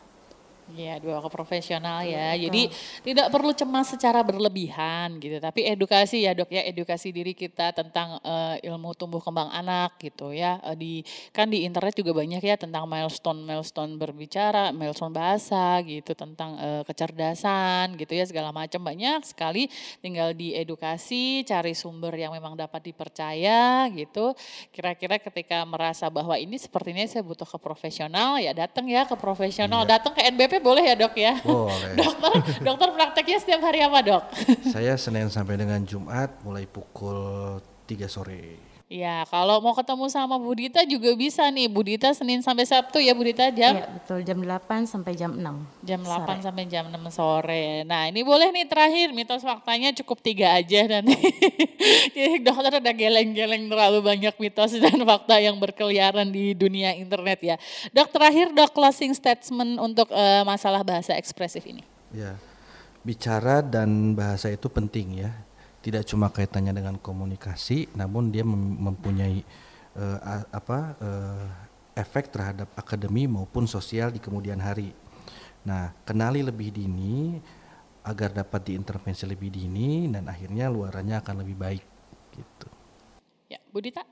Ya, 0.76 1.00
dua 1.00 1.24
ke 1.24 1.30
profesional 1.32 2.04
ya. 2.04 2.36
Jadi 2.36 2.68
tidak 3.08 3.32
perlu 3.32 3.56
cemas 3.56 3.88
secara 3.88 4.20
berlebihan 4.20 5.16
gitu. 5.16 5.40
Tapi 5.40 5.64
edukasi 5.64 6.28
ya 6.28 6.36
dok 6.36 6.52
ya, 6.52 6.60
edukasi 6.68 7.16
diri 7.16 7.32
kita 7.32 7.72
tentang 7.72 8.20
eh, 8.20 8.68
ilmu 8.68 8.92
tumbuh 9.00 9.24
kembang 9.24 9.48
anak 9.48 9.96
gitu 9.96 10.36
ya. 10.36 10.60
Eh, 10.68 10.76
di 10.76 10.94
kan 11.32 11.48
di 11.48 11.64
internet 11.64 11.96
juga 11.96 12.12
banyak 12.12 12.44
ya 12.44 12.60
tentang 12.60 12.84
milestone 12.84 13.48
milestone 13.48 13.96
berbicara, 13.96 14.76
milestone 14.76 15.16
bahasa 15.16 15.80
gitu, 15.88 16.12
tentang 16.12 16.60
eh, 16.60 16.84
kecerdasan 16.84 17.96
gitu 17.96 18.12
ya 18.20 18.28
segala 18.28 18.52
macam 18.52 18.84
banyak 18.84 19.24
sekali. 19.24 19.72
Tinggal 20.04 20.36
diedukasi, 20.36 21.48
cari 21.48 21.72
sumber 21.80 22.12
yang 22.20 22.36
memang 22.36 22.60
dapat 22.60 22.92
dipercaya 22.92 23.88
gitu. 23.96 24.36
Kira-kira 24.76 25.16
ketika 25.16 25.64
merasa 25.64 26.12
bahwa 26.12 26.36
ini 26.36 26.60
sepertinya 26.60 27.08
saya 27.08 27.24
butuh 27.24 27.48
ke 27.48 27.56
profesional 27.56 28.36
ya 28.36 28.52
datang 28.52 28.92
ya 28.92 29.08
ke 29.08 29.16
profesional, 29.16 29.88
datang 29.88 30.12
ke 30.12 30.28
NBP 30.28 30.57
boleh 30.62 30.84
ya 30.84 30.96
dok 30.96 31.14
ya. 31.18 31.34
Boleh. 31.42 31.94
dokter 32.00 32.32
dokter 32.62 32.90
prakteknya 32.94 33.38
setiap 33.42 33.62
hari 33.66 33.80
apa 33.84 34.00
dok? 34.04 34.24
Saya 34.70 34.96
Senin 34.96 35.28
sampai 35.32 35.58
dengan 35.58 35.82
Jumat 35.84 36.42
mulai 36.46 36.68
pukul 36.70 37.60
3 37.88 38.08
sore. 38.08 38.77
Ya 38.88 39.28
kalau 39.28 39.60
mau 39.60 39.76
ketemu 39.76 40.08
sama 40.08 40.40
Budita 40.40 40.80
juga 40.88 41.12
bisa 41.12 41.44
nih 41.52 41.68
Budita 41.68 42.08
Senin 42.16 42.40
sampai 42.40 42.64
Sabtu 42.64 43.04
ya 43.04 43.12
Budita 43.12 43.52
jam 43.52 43.76
Iya 43.76 43.92
betul 43.92 44.24
jam 44.24 44.40
8 44.40 44.88
sampai 44.88 45.12
jam 45.12 45.36
6. 45.36 45.44
jam 45.84 46.00
8 46.00 46.08
sore. 46.08 46.40
sampai 46.40 46.64
jam 46.72 46.88
6 46.88 46.96
sore. 47.12 47.84
Nah 47.84 48.08
ini 48.08 48.24
boleh 48.24 48.48
nih 48.56 48.64
terakhir 48.64 49.12
mitos 49.12 49.44
faktanya 49.44 49.92
cukup 49.92 50.24
tiga 50.24 50.56
aja 50.56 50.88
nanti. 50.88 51.20
Jadi 52.16 52.40
dokter 52.40 52.80
udah 52.80 52.96
geleng-geleng 52.96 53.68
terlalu 53.68 54.00
banyak 54.00 54.36
mitos 54.40 54.80
dan 54.80 55.04
fakta 55.04 55.36
yang 55.36 55.60
berkeliaran 55.60 56.32
di 56.32 56.56
dunia 56.56 56.96
internet 56.96 57.44
ya. 57.44 57.56
Dok 57.92 58.08
terakhir 58.16 58.56
dok 58.56 58.72
closing 58.72 59.12
statement 59.12 59.84
untuk 59.84 60.08
eh, 60.16 60.48
masalah 60.48 60.88
bahasa 60.88 61.12
ekspresif 61.20 61.60
ini. 61.68 61.84
Ya, 62.16 62.40
bicara 63.04 63.60
dan 63.60 64.16
bahasa 64.16 64.48
itu 64.48 64.72
penting 64.72 65.28
ya. 65.28 65.47
Tidak 65.88 66.04
cuma 66.04 66.28
kaitannya 66.28 66.76
dengan 66.76 67.00
komunikasi, 67.00 67.96
namun 67.96 68.28
dia 68.28 68.44
mem- 68.44 68.76
mempunyai 68.92 69.40
a- 69.98 70.48
apa 70.52 70.80
eh, 71.00 71.48
efek 71.98 72.30
terhadap 72.30 72.70
akademi 72.78 73.26
maupun 73.26 73.66
sosial 73.66 74.14
di 74.14 74.22
kemudian 74.22 74.62
hari. 74.62 74.94
Nah, 75.66 75.92
kenali 76.06 76.46
lebih 76.46 76.70
dini 76.70 77.40
agar 78.06 78.32
dapat 78.32 78.72
diintervensi 78.72 79.28
lebih 79.28 79.52
dini 79.52 80.08
dan 80.08 80.30
akhirnya 80.32 80.72
luarannya 80.72 81.18
akan 81.20 81.36
lebih 81.44 81.58
baik 81.60 81.84
gitu. 82.32 82.68
Ya, 83.52 83.60
Budita. 83.74 84.06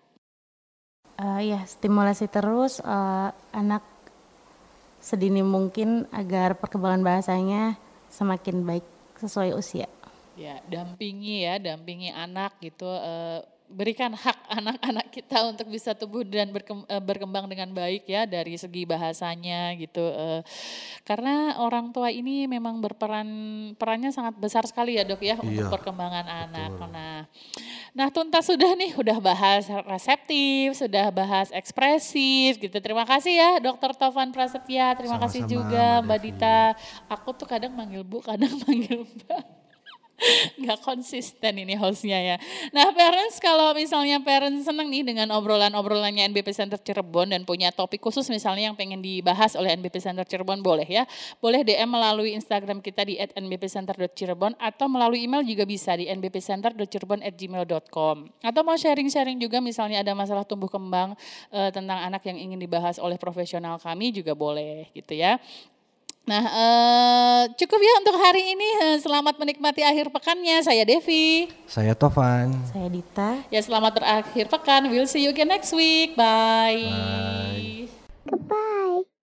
Eh, 1.16 1.42
ya 1.48 1.64
stimulasi 1.64 2.28
terus 2.28 2.84
eh, 2.84 3.30
anak 3.56 3.84
sedini 5.00 5.46
mungkin 5.46 6.10
agar 6.12 6.58
perkembangan 6.60 7.06
bahasanya 7.06 7.78
semakin 8.10 8.66
baik 8.68 8.86
sesuai 9.22 9.56
usia. 9.56 9.88
Ya, 10.36 10.60
dampingi 10.68 11.48
ya, 11.48 11.56
dampingi 11.58 12.12
anak 12.12 12.60
gitu. 12.60 12.88
eh, 12.88 13.40
berikan 13.66 14.14
hak 14.14 14.38
anak-anak 14.62 15.08
kita 15.10 15.42
untuk 15.50 15.68
bisa 15.74 15.98
tumbuh 15.98 16.22
dan 16.22 16.54
eh, 16.54 17.02
berkembang 17.02 17.50
dengan 17.50 17.74
baik 17.74 18.06
ya 18.06 18.30
dari 18.30 18.56
segi 18.62 18.86
bahasanya 18.86 19.74
gitu. 19.82 20.06
eh. 20.06 20.42
karena 21.02 21.58
orang 21.62 21.90
tua 21.90 22.14
ini 22.14 22.46
memang 22.46 22.78
berperan 22.82 23.26
perannya 23.78 24.14
sangat 24.14 24.38
besar 24.38 24.66
sekali 24.70 24.98
ya 24.98 25.04
dok 25.06 25.22
ya 25.22 25.38
untuk 25.38 25.66
Iya, 25.66 25.72
perkembangan 25.72 26.26
anak. 26.26 26.70
Nah, 26.90 27.20
nah 27.96 28.08
tuntas 28.14 28.46
sudah 28.50 28.74
nih, 28.78 28.94
udah 28.98 29.18
bahas 29.22 29.66
reseptif, 29.86 30.78
sudah 30.78 31.10
bahas 31.10 31.50
ekspresif 31.54 32.58
gitu. 32.62 32.78
Terima 32.82 33.06
kasih 33.06 33.34
ya 33.34 33.50
Dokter 33.62 33.94
Tovan 33.98 34.30
Prasetya, 34.30 34.94
terima 34.98 35.18
kasih 35.22 35.46
Sama-sama, 35.46 35.54
juga 35.72 35.86
Mbak. 36.06 36.20
Dita. 36.22 36.60
Aku 37.10 37.34
tuh 37.34 37.48
kadang 37.50 37.74
manggil 37.74 38.02
Bu, 38.06 38.22
kadang 38.22 38.52
manggil 38.66 39.06
Mbak. 39.06 39.65
Nggak 40.62 40.80
konsisten 40.80 41.60
ini 41.60 41.76
hostnya 41.76 42.16
ya. 42.16 42.40
Nah 42.72 42.88
parents 42.96 43.36
kalau 43.44 43.76
misalnya 43.76 44.24
parents 44.24 44.64
senang 44.64 44.88
nih 44.88 45.04
dengan 45.04 45.28
obrolan-obrolannya 45.36 46.32
NBP 46.32 46.56
Center 46.56 46.80
Cirebon 46.80 47.36
dan 47.36 47.44
punya 47.44 47.68
topik 47.76 48.00
khusus 48.00 48.24
misalnya 48.32 48.72
yang 48.72 48.80
pengen 48.80 49.04
dibahas 49.04 49.60
oleh 49.60 49.76
NBP 49.76 50.00
Center 50.00 50.24
Cirebon 50.24 50.64
boleh 50.64 50.88
ya. 50.88 51.04
Boleh 51.44 51.68
DM 51.68 51.92
melalui 51.92 52.32
Instagram 52.32 52.80
kita 52.80 53.04
di 53.04 53.20
@nbpcenter.cirebon 53.20 54.56
atau 54.56 54.88
melalui 54.88 55.28
email 55.28 55.44
juga 55.44 55.68
bisa 55.68 56.00
di 56.00 56.08
nbpcenter.cirebon@gmail.com. 56.08 58.16
Atau 58.40 58.64
mau 58.64 58.80
sharing-sharing 58.80 59.36
juga 59.36 59.60
misalnya 59.60 60.00
ada 60.00 60.16
masalah 60.16 60.48
tumbuh 60.48 60.72
kembang 60.72 61.12
eh, 61.52 61.76
tentang 61.76 62.00
anak 62.00 62.24
yang 62.24 62.40
ingin 62.40 62.60
dibahas 62.60 63.04
oleh 63.04 63.20
profesional 63.20 63.76
kami 63.84 64.16
juga 64.16 64.32
boleh 64.32 64.88
gitu 64.96 65.12
ya. 65.12 65.44
Nah, 66.26 66.42
eh, 66.42 67.44
cukup 67.54 67.78
ya 67.78 67.94
untuk 68.02 68.18
hari 68.18 68.58
ini. 68.58 68.70
Eh, 68.82 68.98
selamat 68.98 69.38
menikmati 69.38 69.86
akhir 69.86 70.10
pekannya. 70.10 70.58
Saya 70.66 70.82
Devi. 70.82 71.54
Saya 71.70 71.94
Tovan. 71.94 72.50
Saya 72.74 72.90
Dita. 72.90 73.46
Ya, 73.54 73.62
selamat 73.62 74.02
berakhir 74.02 74.46
pekan. 74.50 74.90
We'll 74.90 75.06
see 75.06 75.22
you 75.22 75.30
again 75.30 75.54
next 75.54 75.70
week. 75.70 76.18
Bye. 76.18 76.90
Bye. 76.90 77.86
Goodbye. 78.26 79.15